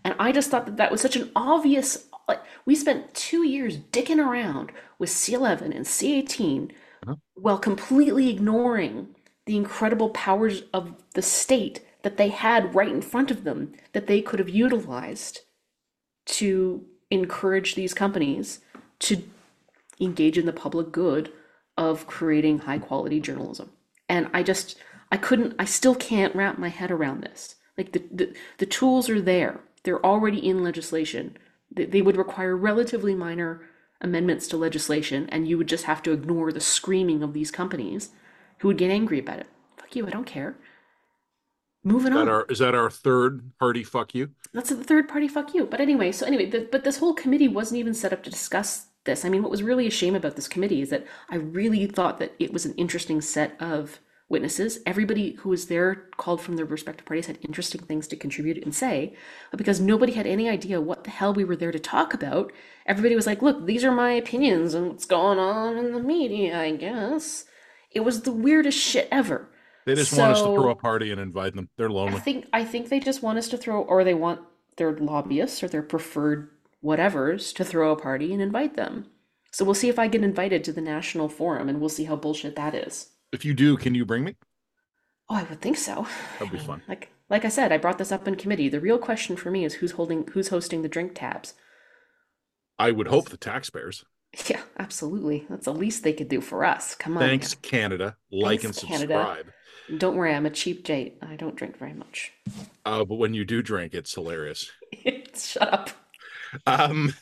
[0.05, 2.05] And I just thought that that was such an obvious.
[2.27, 6.71] Like, we spent two years dicking around with C11 and C18
[7.07, 7.15] uh-huh.
[7.33, 9.15] while completely ignoring
[9.47, 14.07] the incredible powers of the state that they had right in front of them that
[14.07, 15.41] they could have utilized
[16.25, 18.59] to encourage these companies
[18.99, 19.23] to
[19.99, 21.31] engage in the public good
[21.77, 23.71] of creating high quality journalism.
[24.09, 24.77] And I just
[25.11, 27.55] I couldn't I still can't wrap my head around this.
[27.77, 29.61] Like the the, the tools are there.
[29.83, 31.37] They're already in legislation.
[31.71, 33.61] They, they would require relatively minor
[33.99, 38.09] amendments to legislation and you would just have to ignore the screaming of these companies
[38.59, 39.47] who would get angry about it.
[39.77, 40.55] Fuck you, I don't care.
[41.83, 42.29] Moving Is on.
[42.29, 44.29] our is that our third party fuck you?
[44.53, 45.65] That's the third party fuck you.
[45.65, 48.87] But anyway, so anyway, the, but this whole committee wasn't even set up to discuss
[49.05, 49.25] this.
[49.25, 52.19] I mean, what was really a shame about this committee is that I really thought
[52.19, 54.79] that it was an interesting set of witnesses.
[54.85, 58.73] Everybody who was there called from their respective parties had interesting things to contribute and
[58.73, 59.15] say,
[59.49, 62.51] but because nobody had any idea what the hell we were there to talk about,
[62.85, 66.59] everybody was like, look, these are my opinions and what's going on in the media,
[66.59, 67.45] I guess.
[67.91, 69.49] It was the weirdest shit ever.
[69.85, 71.69] They just want us to throw a party and invite them.
[71.77, 72.15] They're lonely.
[72.15, 74.41] I think I think they just want us to throw, or they want
[74.77, 76.49] their lobbyists or their preferred
[76.83, 79.07] whatevers to throw a party and invite them.
[79.51, 82.15] So we'll see if I get invited to the national forum, and we'll see how
[82.15, 83.09] bullshit that is.
[83.33, 84.35] If you do, can you bring me?
[85.29, 86.07] Oh, I would think so.
[86.39, 86.81] That'd be fun.
[86.87, 88.67] Like like I said, I brought this up in committee.
[88.67, 91.53] The real question for me is who's holding who's hosting the drink tabs.
[92.77, 94.03] I would hope the taxpayers.
[94.47, 95.45] Yeah, absolutely.
[95.49, 96.95] That's the least they could do for us.
[96.95, 97.23] Come on.
[97.23, 98.17] Thanks, Canada.
[98.31, 99.45] Like Thanks, and subscribe.
[99.45, 99.51] now.
[99.97, 101.17] Don't worry, I'm a cheap date.
[101.21, 102.31] I don't drink very much.
[102.85, 104.71] Uh, but when you do drink, it's hilarious.
[105.35, 105.89] Shut up.
[106.65, 107.13] Um,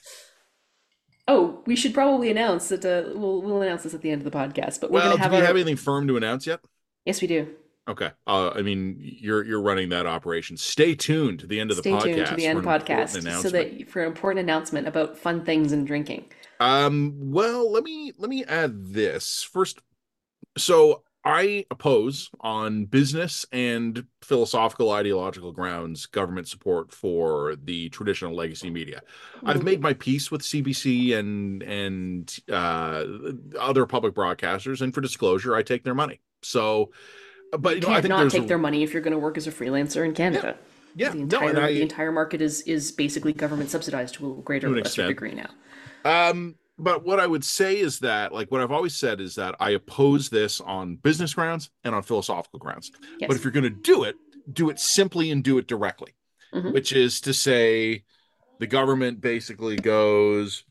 [1.29, 4.31] Oh, we should probably announce that uh, we'll we'll announce this at the end of
[4.31, 4.81] the podcast.
[4.81, 6.59] But we're well, gonna have do we our have anything firm to announce yet?
[7.05, 7.47] yes, we do.
[7.87, 8.09] Okay.
[8.25, 10.57] Uh, I mean, you're you're running that operation.
[10.57, 12.03] Stay tuned to the end of the Stay podcast.
[12.03, 15.85] tuned to the end podcast so that for an important announcement about fun things and
[15.85, 16.25] drinking.
[16.59, 19.79] Um, well, let me let me add this first.
[20.57, 28.69] So I oppose on business and philosophical ideological grounds government support for the traditional legacy
[28.69, 29.01] media.
[29.45, 29.63] I've Mhm.
[29.63, 33.03] made my peace with CBC and and uh,
[33.59, 36.21] other public broadcasters, and for disclosure, I take their money.
[36.41, 36.91] So,
[37.51, 39.37] but you know, I think not take a- their money if you're going to work
[39.37, 40.57] as a freelancer in Canada.
[40.95, 44.31] yeah, The no, entire and I, the entire market is is basically government subsidized to
[44.39, 45.07] a greater To lesser extent.
[45.09, 45.49] degree now.
[46.05, 49.55] Um, but what I would say is that, like, what I've always said is that
[49.59, 52.91] I oppose this on business grounds and on philosophical grounds.
[53.19, 53.27] Yes.
[53.27, 54.15] But if you're going to do it,
[54.51, 56.13] do it simply and do it directly,
[56.53, 56.73] Mhm.
[56.73, 58.03] which is to say,
[58.59, 60.63] the government basically goes,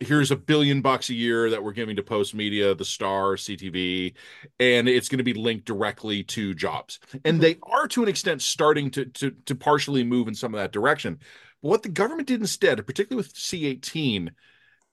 [0.00, 4.14] here's a billion bucks a year that we're giving to Postmedia, the Star, CTV,
[4.60, 7.00] and it's going to be linked directly to jobs.
[7.24, 7.40] And Mhm.
[7.40, 10.72] they are, to an extent, starting to to to partially move in some of that
[10.72, 11.18] direction.
[11.62, 14.30] But what the government did instead, particularly with C18,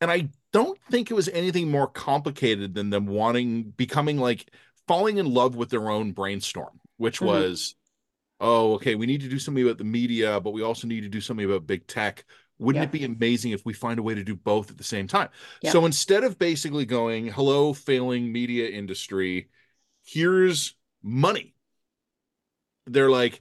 [0.02, 4.50] and I don't think it was anything more complicated than them wanting, becoming like
[4.88, 7.26] falling in love with their own brainstorm, which Mhm.
[7.28, 7.76] was,
[8.40, 11.10] oh, okay, we need to do something about the media, but we also need to
[11.10, 12.26] do something about big tech.
[12.58, 12.90] Wouldn't Yeah.
[12.90, 15.30] it be amazing if we find a way to do both at the same time?
[15.62, 15.72] Yeah.
[15.72, 19.50] So instead of basically going, hello, failing media industry,
[20.04, 21.54] here's money.
[22.86, 23.40] They're like,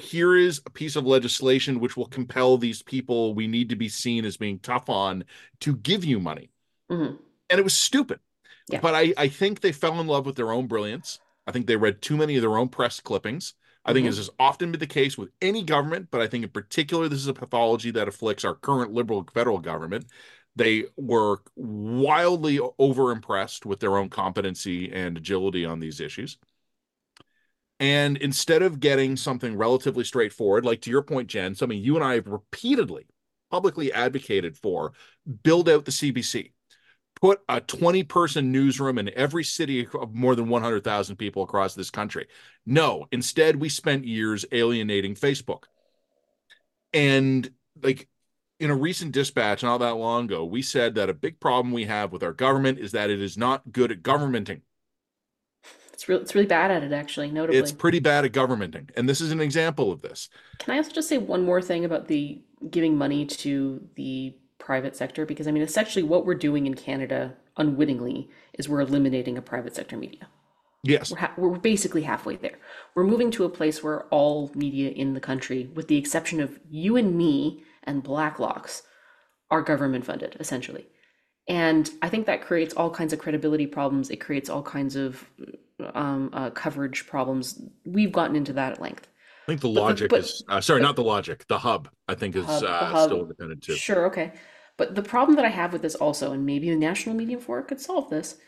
[0.00, 3.88] here is a piece of legislation which will compel these people we need to be
[3.88, 5.24] seen as being tough on
[5.60, 6.50] to give you money.
[6.90, 7.16] Mm-hmm.
[7.50, 8.20] And it was stupid.
[8.68, 8.80] Yeah.
[8.80, 11.18] But I, I think they fell in love with their own brilliance.
[11.46, 13.54] I think they read too many of their own press clippings.
[13.84, 14.10] I think Mhm.
[14.10, 17.20] this has often been the case with any government, but I think in particular, this
[17.20, 20.06] is a pathology that afflicts our current liberal federal government.
[20.54, 26.38] They were wildly over impressed with their own competency and agility on these issues.
[27.80, 32.04] And instead of getting something relatively straightforward, like to your point, Jen, something you and
[32.04, 33.06] I have repeatedly
[33.50, 34.92] publicly advocated for,
[35.42, 36.52] build out the CBC.
[37.20, 41.90] Put a 20 person newsroom in every city of more than 100,000 people across this
[41.90, 42.28] country.
[42.64, 45.64] No, instead, we spent years alienating Facebook.
[46.92, 47.50] And
[47.82, 48.08] like
[48.58, 51.84] in a recent dispatch not that long ago, we said that a big problem we
[51.84, 54.62] have with our government is that it is not good at governmenting.
[56.00, 57.58] It's really it's really bad at it actually, notably.
[57.58, 58.88] It's pretty bad at governmenting.
[58.96, 60.30] And this is an example of this.
[60.58, 62.40] Can I also just say one more thing about the
[62.70, 65.26] giving money to the private sector?
[65.26, 69.76] Because I mean, essentially, what we're doing in Canada unwittingly is we're eliminating a private
[69.76, 70.26] sector media.
[70.84, 71.10] Yes.
[71.10, 72.58] We're, ha- we're basically halfway there.
[72.94, 76.58] We're moving to a place where all media in the country, with the exception of
[76.70, 78.84] you and me and Blacklock's,
[79.50, 80.86] are government funded, essentially.
[81.46, 84.08] And I think that creates all kinds of credibility problems.
[84.08, 85.28] It creates all kinds of
[85.94, 87.60] um, uh, coverage problems.
[87.84, 89.06] We've gotten into that at length.
[89.44, 91.46] I think the But the- logic but- is uh, sorry, not the logic.
[91.48, 93.74] The hub, I think, is Hub- uh, still independent too.
[93.74, 94.32] Sure, okay.
[94.76, 97.58] But the problem that I have with this also, and maybe the national medium for
[97.58, 98.38] it could solve this,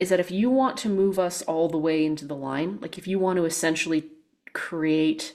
[0.00, 2.98] is that if you want to move us all the way into the line, like
[2.98, 4.10] if you want to essentially
[4.52, 5.34] create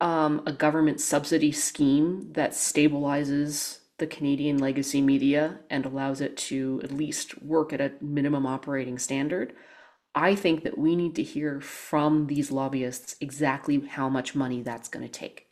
[0.00, 6.80] um, a government subsidy scheme that stabilizes the Canadian legacy media and allows it to
[6.82, 9.52] at least work at a minimum operating standard,
[10.14, 14.88] I think that we need to hear from these lobbyists exactly how much money that's
[14.88, 15.50] going to take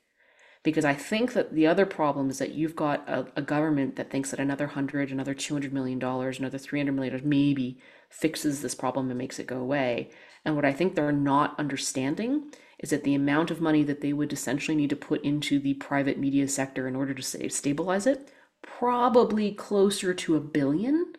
[0.62, 4.10] because I think that the other problem is that you've got a, a government that
[4.10, 7.80] thinks that another hundred, another two hundred million dollars, another three hundred million dollars maybe
[8.10, 10.10] fixes this problem and makes it go away.
[10.44, 12.50] And what I think they're not understanding
[12.80, 15.74] is that the amount of money that they would essentially need to put into the
[15.74, 18.30] private media sector in order to say stabilize it,
[18.62, 21.14] probably closer to a billion,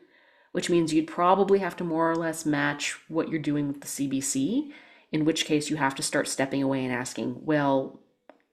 [0.52, 3.88] which means you'd probably have to more or less match what you're doing with the
[3.88, 4.72] CBC.
[5.12, 8.00] In which case, you have to start stepping away and asking, well,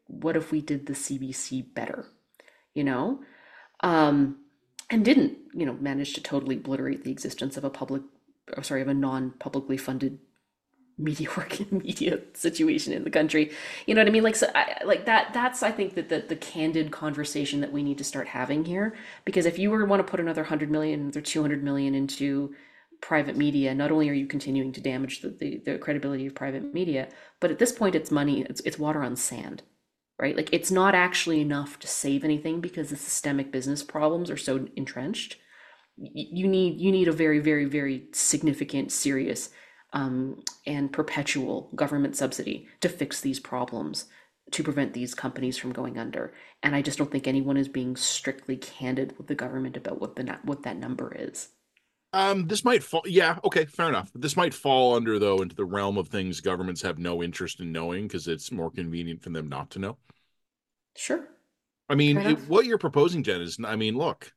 [0.06, 2.06] what if we did the CBC better?
[2.74, 3.20] You know?
[3.80, 4.38] Um,
[4.90, 8.02] and didn't, you know, manage to totally obliterate the existence of a public,
[8.56, 10.18] or sorry, of a non-publicly funded
[10.98, 13.52] media work media situation in the country.
[13.86, 14.22] You know what I mean?
[14.22, 15.32] Like, so, I, like that.
[15.34, 18.94] That's I think that the the candid conversation that we need to start having here.
[19.24, 22.54] Because if you were want to put another hundred million or two hundred million into
[23.00, 26.72] private media, not only are you continuing to damage the, the, the credibility of private
[26.72, 27.08] media,
[27.40, 28.42] but at this point, it's money.
[28.42, 29.62] It's it's water on sand
[30.18, 30.36] right?
[30.36, 34.66] Like it's not actually enough to save anything because the systemic business problems are so
[34.76, 35.36] entrenched.
[35.98, 39.50] You need you need a very very very significant, serious,
[39.96, 44.04] um, and perpetual government subsidy to fix these problems
[44.50, 46.34] to prevent these companies from going under.
[46.62, 50.14] And I just don't think anyone is being strictly candid with the government about what
[50.14, 51.48] the what that number is.
[52.12, 53.02] Um, this might fall.
[53.06, 54.10] Yeah, okay, fair enough.
[54.14, 57.72] This might fall under though into the realm of things governments have no interest in
[57.72, 59.96] knowing because it's more convenient for them not to know.
[60.94, 61.26] Sure.
[61.88, 64.34] I mean, it- what you're proposing, Jen, is I mean, look,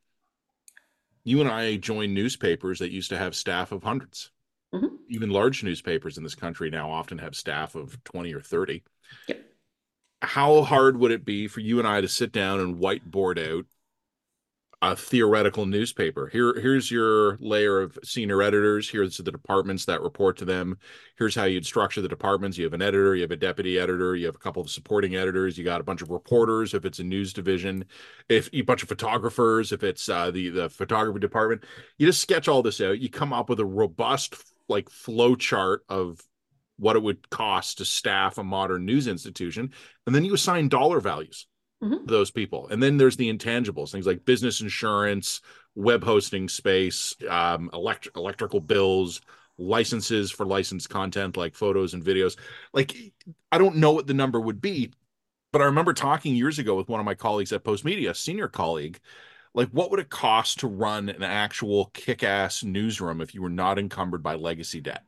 [1.26, 4.30] you and I joined newspapers that used to have staff of 100s
[4.74, 5.00] Mhm.
[5.10, 8.84] Even large newspapers in this country now often have staff of 20 or 30.
[9.28, 9.46] Yep.
[10.22, 13.66] How hard would it be for you and I to sit down and whiteboard out
[14.82, 16.28] a theoretical newspaper?
[16.28, 18.90] Here, here's your layer of senior editors.
[18.90, 20.78] Here's the departments that report to them.
[21.18, 22.58] Here's how you'd structure the departments.
[22.58, 25.16] You have an editor, you have a deputy editor, you have a couple of supporting
[25.16, 27.84] editors, you got a bunch of reporters if it's a news division,
[28.30, 31.66] if a bunch of photographers, if it's uh, the the photography department.
[31.98, 33.00] You just sketch all this out.
[33.00, 34.36] You come up with a robust
[34.70, 36.22] like flow chart of
[36.78, 39.74] what it would cost to staff a modern news institution,
[40.06, 41.46] and then you assign dollar values
[41.84, 42.06] Mhm.
[42.06, 42.68] to those people.
[42.70, 45.42] And then there's the intangibles, things like business insurance,
[45.76, 49.20] web hosting space, um, elect- electrical bills,
[49.58, 52.38] licenses for licensed content like photos and videos.
[52.74, 52.96] Like,
[53.52, 54.94] I don't know what the number would be,
[55.52, 59.00] but I remember talking years ago with one of my colleagues at postmedia senior colleague.
[59.54, 63.50] Like, what would it cost to run an actual kick ass newsroom if you were
[63.50, 65.04] not encumbered by legacy debt?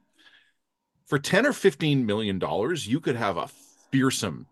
[1.05, 3.49] For 10 or 15 million dollars, you could have a
[3.91, 4.47] fearsome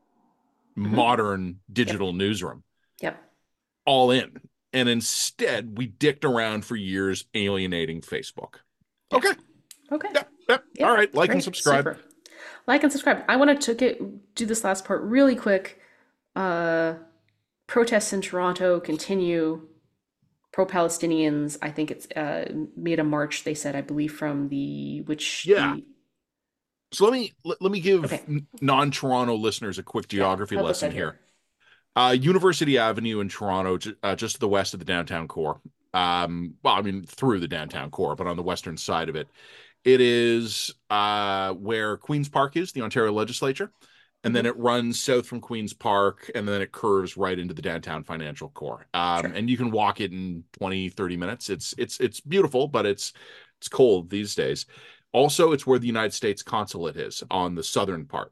[0.76, 2.64] modern digital newsroom
[3.02, 3.22] Yep.
[3.86, 4.40] all in.
[4.72, 8.56] And instead, we dicked around for years alienating Facebook.
[9.12, 9.32] Okay.
[9.92, 10.10] Okay.
[10.14, 10.30] Yep.
[10.50, 10.64] Yep.
[10.76, 11.14] Yeah, all right.
[11.16, 11.80] Like and subscribe.
[11.86, 12.00] super.
[12.68, 13.24] Like and subscribe.
[13.28, 15.80] I want to get do this last part really quick.
[16.36, 16.96] Uh,
[17.68, 19.68] protests in Toronto continue.
[20.60, 25.00] Pro Palestinians, I think it's uh, made a march, they said, I believe, from the
[25.04, 25.76] which yeah.
[25.76, 25.86] the
[26.92, 28.22] So let me let, let me give okay.
[28.60, 31.12] non-Toronto listeners a quick geography us lesson here.
[31.12, 31.20] here.
[31.96, 35.62] Uh, University Avenue in Toronto, uh, just to the west of the downtown core.
[35.94, 39.30] Um, well, I mean through the downtown core, but on the western side of it,
[39.86, 43.72] it is uh, where Queens Park is, the Ontario Legislature,
[44.24, 47.54] and then hmm it runs south from Queens Park, and then it curves right into
[47.54, 48.88] the downtown financial core.
[48.94, 49.36] Um, Sure.
[49.36, 51.50] and you can walk it in 20, 30 minutes.
[51.50, 53.14] It's it's it's beautiful, but it's
[53.60, 54.66] it's cold these days.
[55.14, 58.32] Also, it's where the United States consulate is on the southern part.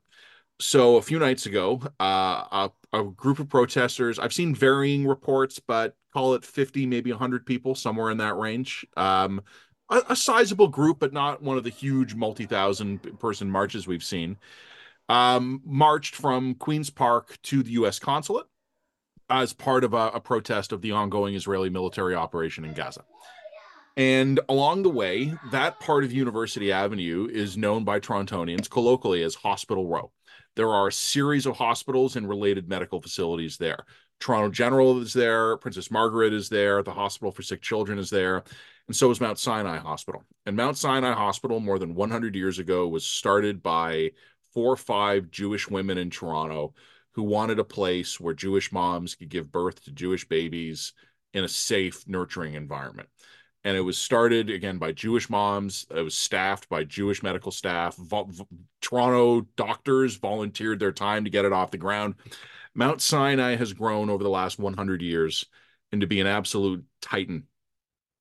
[0.59, 5.59] So a few nights ago, uh, a, a group of protesters, I've seen varying reports,
[5.59, 8.85] but call it 50, maybe 100 people, somewhere in that range.
[8.97, 9.41] Um,
[9.89, 14.38] a, a sizable group, but not one of the huge multi-thousand person marches we've seen.
[15.10, 17.97] Um, marched from Queens Park to the U.S.
[17.97, 18.45] consulate
[19.30, 23.03] as part of a, a protest of the ongoing Israeli military operation in Gaza.
[23.97, 29.34] And along the way, that part of University Avenue is known by Torontonians colloquially as
[29.34, 30.12] Hospital Row.
[30.55, 33.86] There are a series of hospitals and related medical facilities there.
[34.20, 38.43] Toronto General is there, Princess Margaret is there, the Hospital for Sick Children is there,
[38.88, 40.24] and so is Mount Sinai Hospital.
[40.45, 44.12] And Mount Sinai Hospital, more than 100 years ago, was started by
[44.58, 46.74] four or five Jewish women in Toronto
[47.12, 50.93] who wanted a place where Jewish moms could give birth to Jewish babies
[51.34, 53.10] in a safe, nurturing environment
[53.64, 55.86] and it was started again by Jewish moms.
[55.93, 57.97] It was staffed by Jewish medical staff.
[57.97, 58.30] Vo-
[58.82, 62.16] Toronto doctors volunteered their time to get it off the ground.
[62.74, 65.45] Mount Sinai has grown over the last 100 years
[65.91, 67.43] into be an absolute titan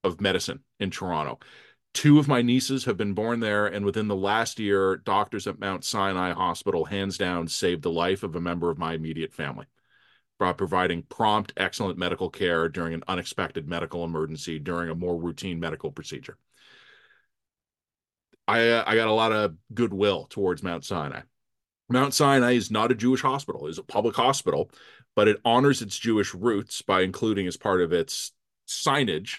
[0.03, 1.39] of medicine in Toronto.
[1.97, 5.59] Two of my nieces have been born there, and within the last year, doctors at
[5.59, 9.64] Mount Sinai Hospital, hands down, saved the life of a member of my immediate family
[10.38, 15.59] by providing prompt, excellent medical care during an unexpected medical emergency during a more routine
[15.59, 16.36] medical procedure.
[18.47, 21.22] I uh, I got a lot of goodwill towards Mount Sinai.
[21.88, 24.70] Mount Sinai is not a Jewish hospital; it's a public hospital,
[25.14, 28.32] but it honors its Jewish roots by including as part of its
[28.68, 29.38] signage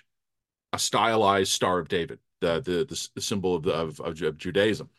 [0.73, 4.89] a stylized Star of David, the the, the symbol of, of, of Judaism.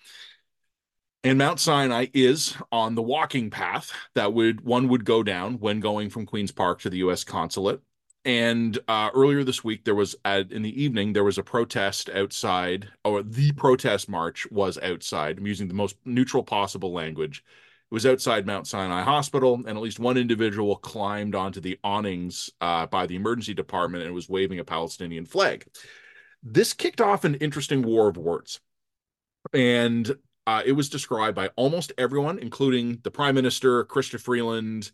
[1.25, 5.81] And Mount Sinai is on the walking path that would one would go down when
[5.81, 7.25] going from Queens Park to the U.S.
[7.25, 7.81] consulate.
[8.25, 12.11] And uh, earlier this week, there was at, in the evening there was a protest
[12.11, 15.39] outside, or the protest march was outside.
[15.39, 17.43] I'm using the most neutral possible language.
[17.91, 22.51] It was outside Mount Sinai Hospital, and at least one individual climbed onto the awnings
[22.61, 25.65] uh, by the emergency department and was waving a Palestinian flag.
[26.43, 28.61] This kicked off an interesting war of words.
[29.53, 30.17] And
[30.47, 34.91] uh, it was described by almost everyone, including the Prime Minister, Chrystia Freeland,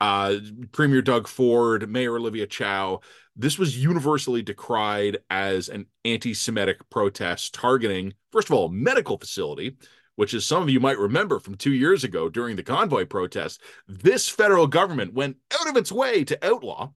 [0.00, 0.36] uh,
[0.72, 3.00] Premier Doug Ford, Mayor Olivia Chow.
[3.36, 9.18] This was universally decried as an anti Semitic protest targeting, first of all, a medical
[9.18, 9.76] facility,
[10.16, 13.60] which, as some of you might remember from two years ago during the convoy protest,
[13.88, 16.90] this federal government went out of its way to outlaw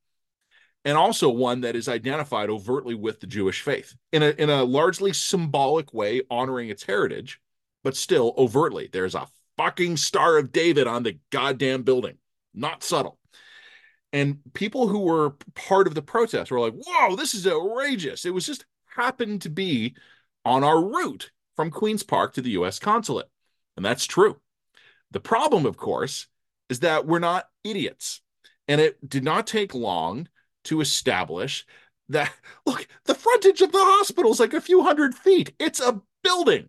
[0.89, 4.65] and also one that is identified overtly with the Jewish faith in a in a
[4.65, 7.43] largely symbolic way, honoring its heritage,
[7.85, 8.89] but still overtly.
[8.91, 9.29] There's a
[9.59, 12.17] fucking Star of David on the goddamn building,
[12.55, 13.19] not subtle.
[14.15, 18.33] And people who were part of the protest were like, "Whoa, this is outrageous!" It
[18.33, 19.95] was just happened to be
[20.47, 22.79] on our route from Queens Park to the U.S.
[22.79, 23.29] consulate,
[23.77, 24.41] and that's true.
[25.11, 26.29] The problem, of course,
[26.71, 28.23] is that we're not idiots,
[28.67, 30.29] and it did not take long
[30.65, 31.67] to establish
[32.09, 32.33] that
[32.67, 35.55] look, the frontage of the hospital is like a few hundred feet.
[35.59, 36.69] It's a building.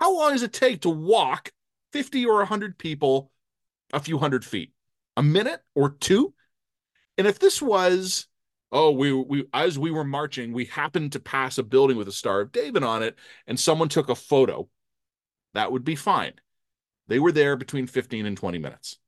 [0.00, 1.52] How long does it take to walk
[1.92, 3.30] 50 or 100 people
[3.92, 4.72] a few hundred feet?
[5.16, 6.34] A minute or two?
[7.16, 8.26] And if this was,
[8.72, 12.12] oh, we we as we were marching, we happened to pass a building with a
[12.12, 13.16] Star of David on it,
[13.46, 14.68] and someone took a photo,
[15.54, 16.32] that would be fine.
[17.06, 18.98] They were there between 15 and 20 minutes.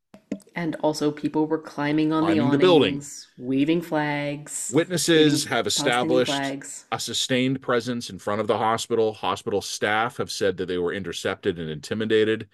[0.56, 2.94] And also, people were climbing on the Climbing the building.
[2.94, 6.86] awnings, waving flags, Witnesses waving have established flags.
[6.90, 9.12] a sustained presence in front of the hospital.
[9.12, 12.48] Hospital staff have said that they were intercepted and intimidated.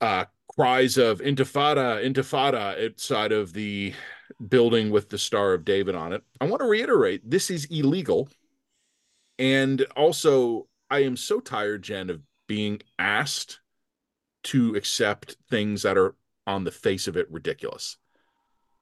[0.00, 0.24] Uh,
[0.56, 3.92] cries of intifada, intifada outside of the
[4.48, 6.22] building with the Star of David on it.
[6.40, 8.28] I want to reiterate this is illegal.
[9.38, 13.60] And also, I am so tired, Jen, of being asked
[14.44, 16.14] to accept things that are
[16.50, 17.96] on the face of it ridiculous.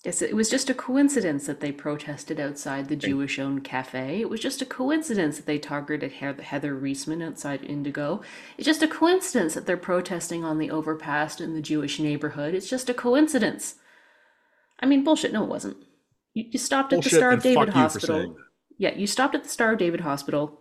[0.04, 4.20] Yes, it was just a coincidence that they protested outside the Jewish owned cafe.
[4.20, 8.22] It was just a coincidence that they targeted Heather Reisman outside Indigo.
[8.56, 12.54] It's just a coincidence that they're protesting on the overpass in the Jewish neighborhood.
[12.54, 13.74] It's just a coincidence.
[14.78, 15.32] I mean, bullshit.
[15.32, 15.78] No, it wasn't.
[16.32, 18.36] You, you stopped at the Star of David Hospital.
[18.78, 20.60] Yeah, you stopped at the Star of David Hospital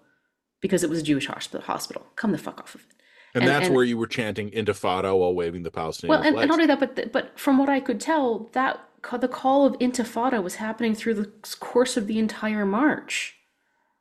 [0.61, 2.07] because it was a Jewish hospital.
[2.15, 2.96] Come the fuck off of it.
[3.33, 6.33] And And that's and where you were chanting Intifada while waving the Palestinian flag.
[6.33, 8.79] well, and, not only that, but th- but from what I could tell, that
[9.19, 13.35] the call of Intifada was happening through the course of the entire march.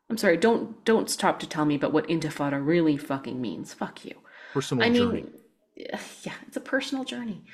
[0.09, 3.75] I'm sorry, don't don't stop to tell me about what Intifada really fucking means.
[3.75, 4.15] Fuck you.
[4.53, 5.23] Personal I journey.
[5.23, 5.31] mean,
[5.77, 7.45] yeah, it's a personal journey.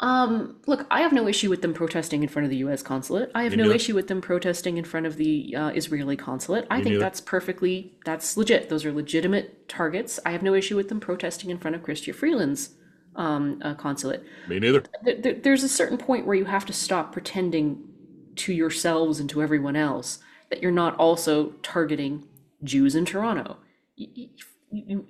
[0.00, 2.82] Um, look, I have no issue with them protesting in front of the U.S.
[2.82, 3.32] consulate.
[3.34, 6.66] I have Me no issue with them protesting in front of the uh, Israeli consulate.
[6.70, 8.68] I Me think that's perfectly that's legit.
[8.68, 10.20] Those are legitimate targets.
[10.24, 12.70] I have no issue with them protesting in front of Chrystia Freeland's
[13.16, 14.22] um, uh, consulate.
[14.48, 14.84] Me neither.
[15.04, 17.82] Th- th- There's a certain point where you have to stop pretending
[18.36, 20.20] to yourselves and to everyone else
[20.50, 22.24] that you're not also targeting
[22.62, 23.56] Jews in Toronto.
[23.96, 24.28] You, you,
[24.70, 25.06] you,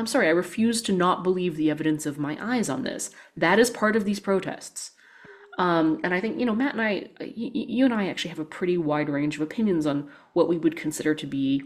[0.00, 3.10] I'm sorry, I refuse to not believe the evidence of my eyes on this.
[3.36, 4.92] That is part of these protests.
[5.58, 8.30] Um, and I think, you know, Matt and I, y- y- you and I actually
[8.30, 11.62] have a pretty wide range of opinions on what we would consider to be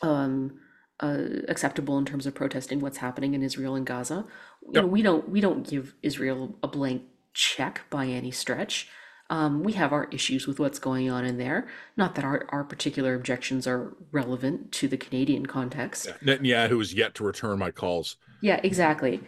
[0.00, 0.58] um,
[1.00, 1.18] uh,
[1.48, 4.24] acceptable in terms of protesting what's happening in Israel and Gaza.
[4.72, 7.02] You know, we don't we don't give Israel a blank
[7.34, 8.88] check by any stretch.
[9.30, 11.66] Um, we have our issues with what's going on in there.
[11.96, 16.08] Not that our, our particular objections are relevant to the Canadian context.
[16.22, 18.16] Netanyahu is yet to return my calls.
[18.42, 19.22] Yeah, exactly.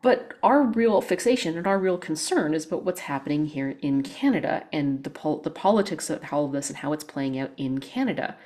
[0.00, 4.64] But our real fixation and our real concern is about what's happening here in Canada
[4.70, 7.78] and the pol- the politics of all of this and how it's playing out in
[7.78, 8.36] Canada.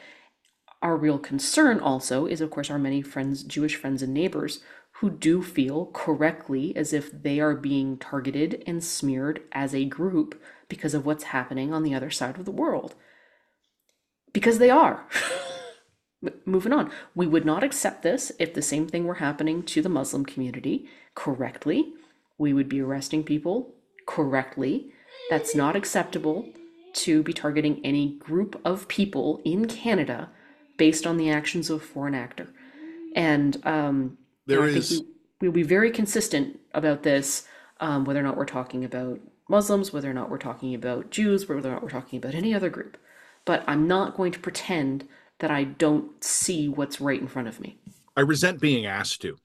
[0.81, 4.61] Our real concern also is, of course, our many friends, Jewish friends and neighbors,
[5.01, 10.41] who do feel correctly as if they are being targeted and smeared as a group
[10.69, 12.95] because of what's happening on the other side of the world.
[14.33, 15.07] Because they are.
[16.45, 16.91] Moving on.
[17.15, 20.89] We would not accept this if the same thing were happening to the Muslim community
[21.15, 21.93] correctly.
[22.37, 23.75] We would be arresting people
[24.05, 24.93] correctly.
[25.31, 26.49] That's not acceptable
[26.95, 30.31] to be targeting any group of people in Canada
[30.77, 32.49] based on the actions of a foreign actor.
[33.15, 34.19] And um,
[34.49, 35.07] There is we,
[35.41, 37.47] we'll be very consistent about this,
[37.81, 41.49] um, whether or not we're talking about Muslims, whether or not we're talking about Jews,
[41.49, 42.97] whether or not we're talking about any other group.
[43.45, 45.07] But I'm not going to pretend
[45.39, 47.79] that I don't see what's right in front of me.
[48.17, 49.37] I resent being asked to.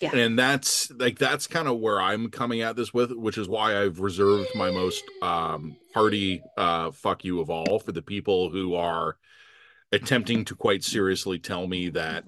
[0.00, 0.16] Yeah.
[0.16, 3.80] And that's like that's kind of where I'm coming at this with, which is why
[3.80, 8.74] I've reserved my most um hearty uh fuck you of all for the people who
[8.74, 9.16] are
[9.92, 12.24] attempting to quite seriously tell me that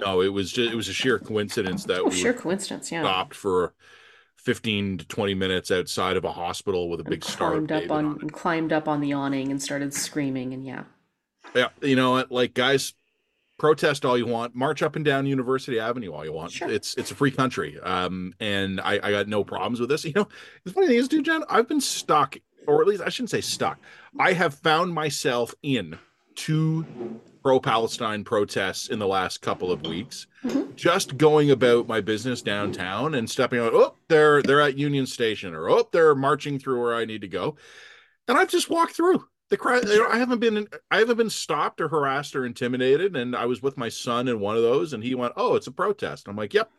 [0.00, 3.02] no, it was just it was a sheer coincidence that Oh, we sheer coincidence, yeah.
[3.02, 3.74] stopped for
[4.36, 7.90] 15 to 20 minutes outside of a hospital with a And big star climbed up
[7.90, 10.84] on on climbed up on the awning and started screaming and yeah.
[11.54, 12.24] Yeah, you know?
[12.30, 12.94] Like, guys,
[13.58, 16.52] protest all you want, march up and down University Avenue all you want.
[16.52, 16.70] Sure.
[16.70, 20.04] It's it's a free country, um, and I I got no problems with this.
[20.04, 20.28] You know,
[20.64, 22.36] the funny thing is, dude, Jen, I've been stuck,
[22.66, 23.78] or at least I shouldn't say stuck.
[24.18, 25.98] I have found myself in
[26.40, 30.26] two pro-Palestine protests in the last couple of weeks.
[30.42, 30.74] Mhm.
[30.74, 33.74] Just going about my business downtown and stepping out.
[33.74, 37.28] Oh, they're they're at Union Station, or oh, they're marching through where I need to
[37.28, 37.56] go,
[38.26, 39.86] and I've just walked through the crowd.
[39.86, 43.16] You know, I haven't been I haven't been stopped or harassed or intimidated.
[43.16, 45.66] And I was with my son in one of those, and he went, "Oh, it's
[45.66, 46.70] a protest." I'm like, "Yep."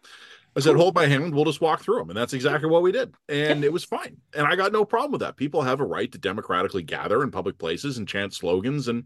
[0.56, 1.34] I said, "Hold my hand.
[1.34, 4.18] We'll just walk through them," and that's exactly what we did, and it was fine.
[4.36, 5.38] And I got no problem with that.
[5.38, 9.06] People have a right to democratically gather in public places and chant slogans and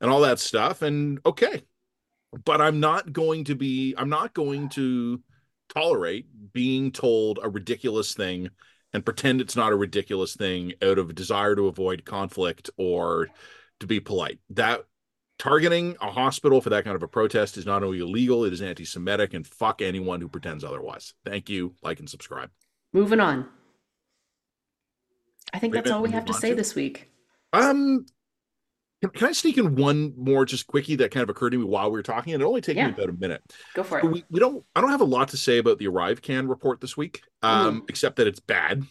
[0.00, 0.82] and all that stuff.
[0.82, 1.62] And okay,
[2.44, 3.94] but I'm not going to be.
[3.96, 5.22] I'm not going to
[5.74, 8.50] tolerate being told a ridiculous thing
[8.92, 13.28] and pretend it's not a ridiculous thing out of a desire to avoid conflict or
[13.78, 14.40] to be polite.
[14.50, 14.84] That
[15.38, 18.62] targeting a hospital for that kind of a protest is not only illegal, it is
[18.62, 21.14] anti Semitic, and fuck anyone who pretends otherwise.
[21.24, 21.74] Thank you.
[21.82, 22.50] Like and subscribe.
[22.92, 23.48] Moving on.
[25.52, 26.56] I think Wait that's all we have to say to?
[26.56, 27.10] this week.
[27.52, 28.06] Um,
[29.00, 31.64] can, can I sneak in one more just quickie that kind of occurred to me
[31.64, 32.34] while we were talking?
[32.34, 33.42] And it only took me about a minute.
[33.74, 34.12] Go for So it.
[34.12, 36.96] we, we don't I don't have a lot to say about the ArriveCAN report this
[36.96, 38.84] week, um, except that it's bad.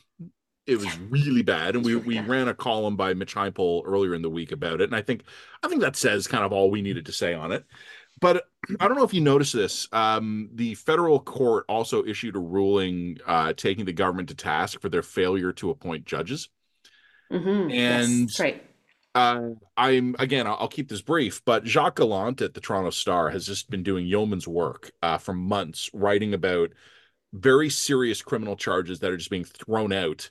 [0.68, 2.28] It was really bad, and we really we bad.
[2.30, 5.24] ran a column by Mitch Heimpel earlier in the week about it, and I think
[5.64, 7.66] I think that says kind of all we needed to say on it.
[8.22, 8.45] But
[8.80, 9.88] I don't know if you noticed this.
[9.93, 14.89] Um, the federal court also issued a ruling uh, taking the government to task for
[14.89, 16.49] their failure to appoint judges.
[17.32, 17.72] Mm-hmm.
[17.72, 18.68] And that's right.
[19.16, 23.30] Uh, I'm again, I'll, I'll keep this brief, but Jacques Gallant at the Toronto Star
[23.30, 26.72] has just been doing yeoman's work uh, for months, writing about
[27.34, 30.30] very serious criminal charges that are just being thrown out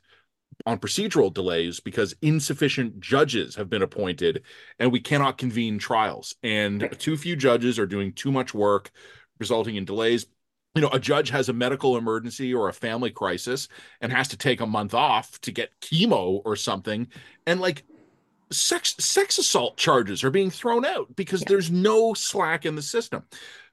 [0.66, 4.42] on procedural delays because insufficient judges have been appointed
[4.78, 6.34] and we cannot convene trials.
[6.42, 8.90] And too few judges are doing too much work
[9.38, 10.26] resulting in delays.
[10.74, 13.68] You know a judge has a medical emergency or a family crisis
[14.00, 17.08] and has to take a month off to get chemo or something.
[17.46, 17.84] And like
[18.50, 21.48] sex sex assault charges are being thrown out because Yeah.
[21.50, 23.24] there's no slack in the system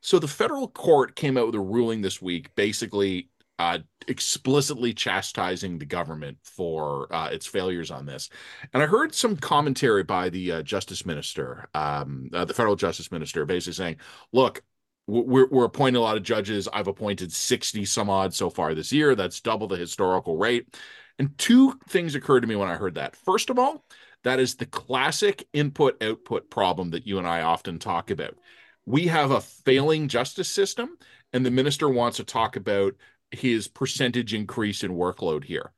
[0.01, 5.79] so the federal court came out with a ruling this week basically uh, explicitly chastising
[5.79, 8.29] the government for uh, its failures on this.
[8.73, 13.11] And I heard some commentary by the uh, justice minister, um, uh, the federal justice
[13.11, 13.95] minister, basically saying,
[14.33, 14.61] look,
[15.07, 16.67] we're, we're appointing a lot of judges.
[16.73, 19.15] I've appointed 60 some odd so far this year.
[19.15, 20.75] That's double the historical rate.
[21.19, 23.15] And two things occurred to me when I heard that.
[23.15, 23.85] First of all,
[24.25, 28.35] that is the classic input output problem that you and I often talk about.
[28.83, 30.97] We have a failing justice system,
[31.31, 32.95] and the minister wants to talk about
[33.29, 35.73] his percentage increase in workload here.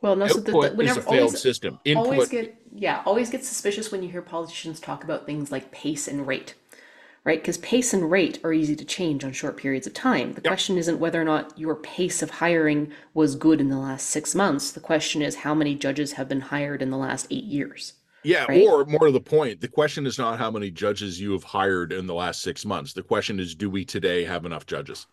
[0.00, 1.78] Well, no, so the, the, Output is a failed always system.
[1.94, 6.08] always get yeah, always get suspicious when you hear politicians talk about things like pace
[6.08, 6.56] and rate.
[7.24, 7.40] Right?
[7.40, 10.32] Because pace and rate are easy to change on short periods of time.
[10.34, 10.44] The Yep.
[10.44, 14.34] question isn't whether or not your pace of hiring was good in the last six
[14.34, 14.72] months.
[14.72, 17.94] The question is how many judges have been hired in the last eight years.
[18.24, 18.68] yeah, right?
[18.68, 21.92] or more to the point, the question is not how many judges you have hired
[21.92, 22.92] in the last six months.
[22.92, 25.06] The question is, do we today have enough judges?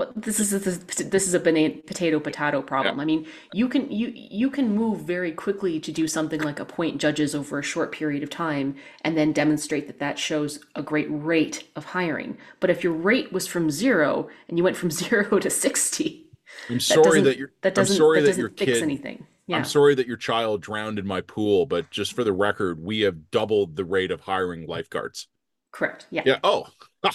[0.00, 2.98] Well, this is this, this is a bana- potato potato problem.
[3.00, 7.02] I mean, you can you you can move very quickly to do something like appoint
[7.02, 11.06] judges over a short period of time and then demonstrate that that shows a great
[11.10, 12.38] rate of hiring.
[12.60, 16.30] But if your rate was from zero and you went from zero to sixty,
[16.70, 18.82] I'm sorry that that I'm doesn't sorry that that doesn't your fix kid.
[18.82, 19.26] anything.
[19.48, 22.82] Yeah, I'm sorry that your child drowned in my pool, but just for the record,
[22.82, 25.28] we have doubled the rate of hiring lifeguards.
[25.72, 26.06] Correct.
[26.10, 26.38] Yeah, Yeah.
[26.42, 26.66] Oh,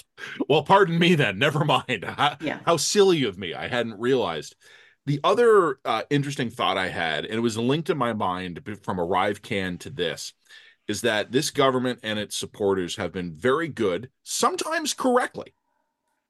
[0.49, 1.37] well, pardon me then.
[1.37, 2.05] Never mind.
[2.17, 2.59] How, yeah.
[2.65, 3.53] how silly of me.
[3.53, 4.55] I hadn't realized.
[5.05, 8.97] The other uh, interesting thought I had, and it was linked in my mind from
[8.97, 10.33] ArriveCAN to this,
[10.87, 15.53] is that this government and its supporters have been very good, sometimes correctly,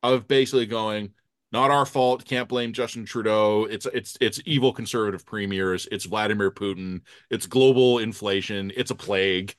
[0.04, 1.14] of basically going,
[1.54, 3.64] not our fault, can't blame Justin Trudeau.
[3.64, 7.00] It's it's it's evil conservative premiers, it's Vladimir Putin,
[7.30, 9.56] it's global inflation, it's a plague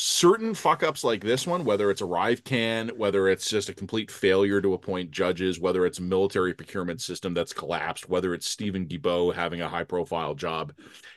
[0.00, 4.62] certain fuck ups like this one, whether it's ArriveCAN, whether it's just a complete failure
[4.62, 9.34] to appoint judges, whether it's a military procurement system that's collapsed, whether it's Steven Guilbeault
[9.34, 10.72] having a high profile job,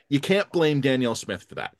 [0.09, 1.75] you can't blame Danielle Smith for that.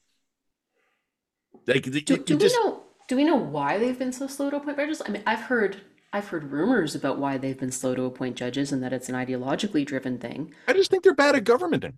[1.66, 4.52] Like, you, Do, you do we know do we know why they've been so slow
[4.52, 5.02] to appoint judges?
[5.04, 5.82] I mean, I've heard
[6.14, 9.16] I've heard rumors about why they've been slow to appoint judges and that it's an
[9.16, 10.54] ideologically driven thing.
[10.68, 11.93] I just think they're bad at governmenting.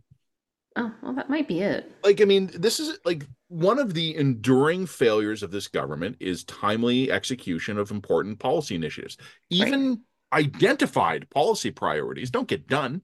[0.76, 1.92] Oh, well, that might be it.
[2.04, 6.44] Like, I mean, this is like one of the enduring failures of this government is
[6.44, 9.18] timely execution of important policy initiatives.
[9.20, 9.68] Right.
[9.68, 10.02] Even
[10.34, 13.04] identified policy priorities don't get done.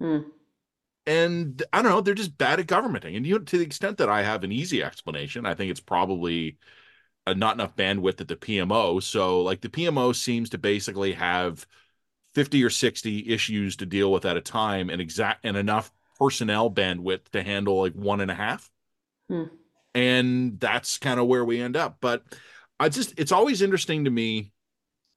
[0.00, 0.20] Hmm.
[1.06, 3.16] and I don't know, they're just bad at governmenting.
[3.16, 5.80] And you know, to the extent that I have an easy explanation, I think it's
[5.80, 6.58] probably
[7.26, 9.02] uh, not enough bandwidth at the PMO.
[9.02, 11.66] So, like, the PMO seems to basically have
[12.34, 16.70] 50 or 60 issues to deal with at a time and exact and enough personnel
[16.70, 18.70] bandwidth to handle like one and a half.
[19.28, 19.44] Hmm.
[19.94, 21.98] And that's kind of where we end up.
[22.00, 22.22] But
[22.78, 24.52] I just, it's always interesting to me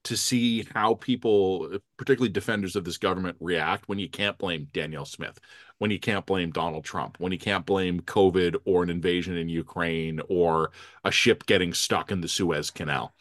[0.05, 5.05] to see how people, particularly defenders of this government, react when you can't blame Danielle
[5.05, 5.39] Smith,
[5.77, 9.47] when you can't blame Donald Trump, when you can't blame COVID or an invasion in
[9.49, 10.71] Ukraine or
[11.03, 13.13] a ship getting stuck in the Suez Canal.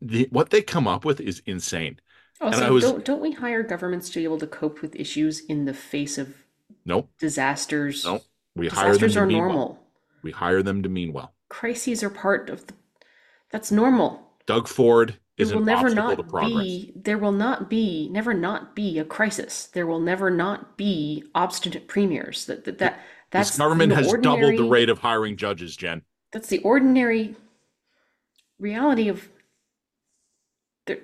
[0.00, 2.00] The, what they come up with is insane.
[2.40, 4.96] And Also, I was- don't don't we hire governments to be able to cope with
[4.96, 6.34] issues in the face of
[6.84, 8.04] Nope, disasters?
[8.04, 8.24] nope.
[8.60, 9.56] We hire them Disasters to are normal.
[9.56, 9.78] well.
[10.22, 11.32] We hire them to mean well.
[11.48, 12.74] Crises are part of the,
[13.50, 14.34] that's normal.
[14.44, 18.76] Doug Ford is there will an never not be there will not be never not
[18.76, 19.64] be a crisis.
[19.68, 22.44] There will never not be obstinate premiers.
[22.44, 23.00] That that, that
[23.30, 26.02] that's this government has doubled the rate of hiring judges, Jen.
[26.30, 27.36] That's the ordinary
[28.58, 29.26] reality of
[30.86, 30.98] there.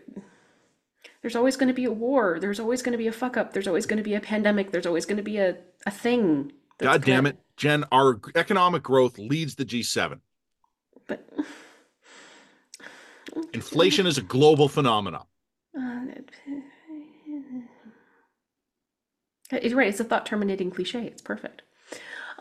[1.23, 2.37] There's always going to be a war.
[2.39, 3.55] There's always going to be a fuck up.
[3.55, 4.73] There's always going to be a pandemic.
[4.73, 5.57] There's always going to be a,
[5.87, 6.53] a thing.
[6.78, 7.85] God damn it, Jen.
[7.93, 10.20] Our economic growth leads the G7.
[11.07, 11.28] But
[13.53, 15.24] Inflation is a global phenomenon.
[19.53, 19.89] Uh, you're right.
[19.89, 21.07] It's a thought terminating cliche.
[21.07, 21.62] It's perfect.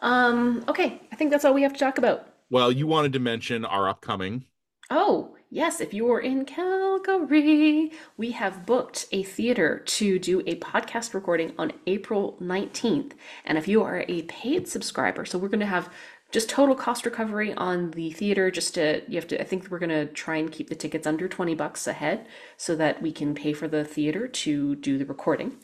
[0.02, 2.28] Um, okay, I think that's all we have to talk about.
[2.50, 4.46] Well, you wanted to mention our upcoming.
[4.90, 10.60] Oh, yes, if you are in Calgary, we have booked a theater to do a
[10.60, 13.14] podcast recording on April 19th.
[13.46, 15.90] And if you are a paid subscriber, so we're going to have
[16.32, 19.80] just total cost recovery on the theater just to you have to i think we're
[19.80, 22.28] going to try and keep the tickets under 20 bucks a head
[22.58, 25.56] so that we can pay for the theater to do the recording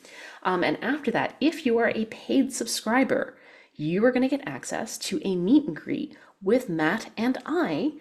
[0.44, 3.36] um, and after that if you are a paid subscriber
[3.74, 7.92] you are going to get access to a meet and greet with matt and i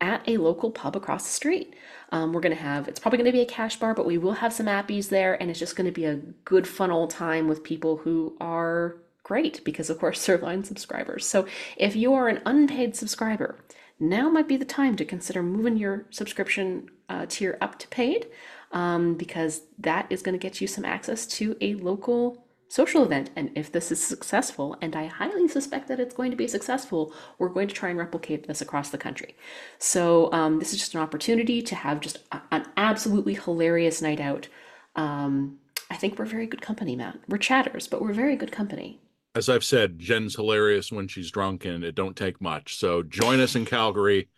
[0.00, 1.74] at a local pub across the street.
[2.12, 4.18] Um, we're going to have, it's probably going to be a cash bar, but we
[4.18, 7.10] will have some appies there, and it's just going to be a good, fun old
[7.10, 11.26] time with people who are great because, of course, they're line subscribers.
[11.26, 11.46] So
[11.76, 13.58] if you are an unpaid subscriber,
[13.98, 18.26] now might be the time to consider moving your subscription uh, tier up to paid
[18.72, 23.30] um, because that is going to get you some access to a local social event.
[23.36, 27.12] And if this is successful, and I highly suspect that it's going to be successful,
[27.38, 29.36] we're going to try and replicate this across the country.
[29.78, 34.20] So um, this is just an opportunity to have just a, an absolutely hilarious night
[34.20, 34.48] out.
[34.96, 35.58] Um,
[35.90, 37.18] I think we're very good company, Matt.
[37.28, 39.00] We're chatters, but we're very good company
[39.36, 42.78] as I've said, Jen's hilarious when she's drunk, and it don't take much.
[42.78, 44.30] So join us in Calgary,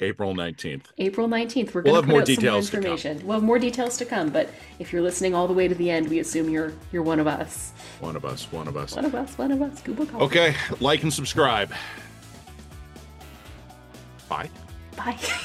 [0.00, 0.92] April nineteenth.
[0.98, 1.74] April nineteenth.
[1.74, 3.20] We're going we'll to put more details information.
[3.24, 4.30] We'll have more details to come.
[4.30, 7.20] But if you're listening all the way to the end, we assume you're you're one
[7.20, 7.72] of us.
[8.00, 8.50] One of us.
[8.52, 8.94] One of us.
[8.94, 9.38] One of us.
[9.38, 9.80] One of us.
[9.82, 10.06] Google.
[10.06, 10.22] Call.
[10.22, 11.72] Okay, like and subscribe.
[14.28, 14.48] Bye.
[14.96, 15.18] Bye.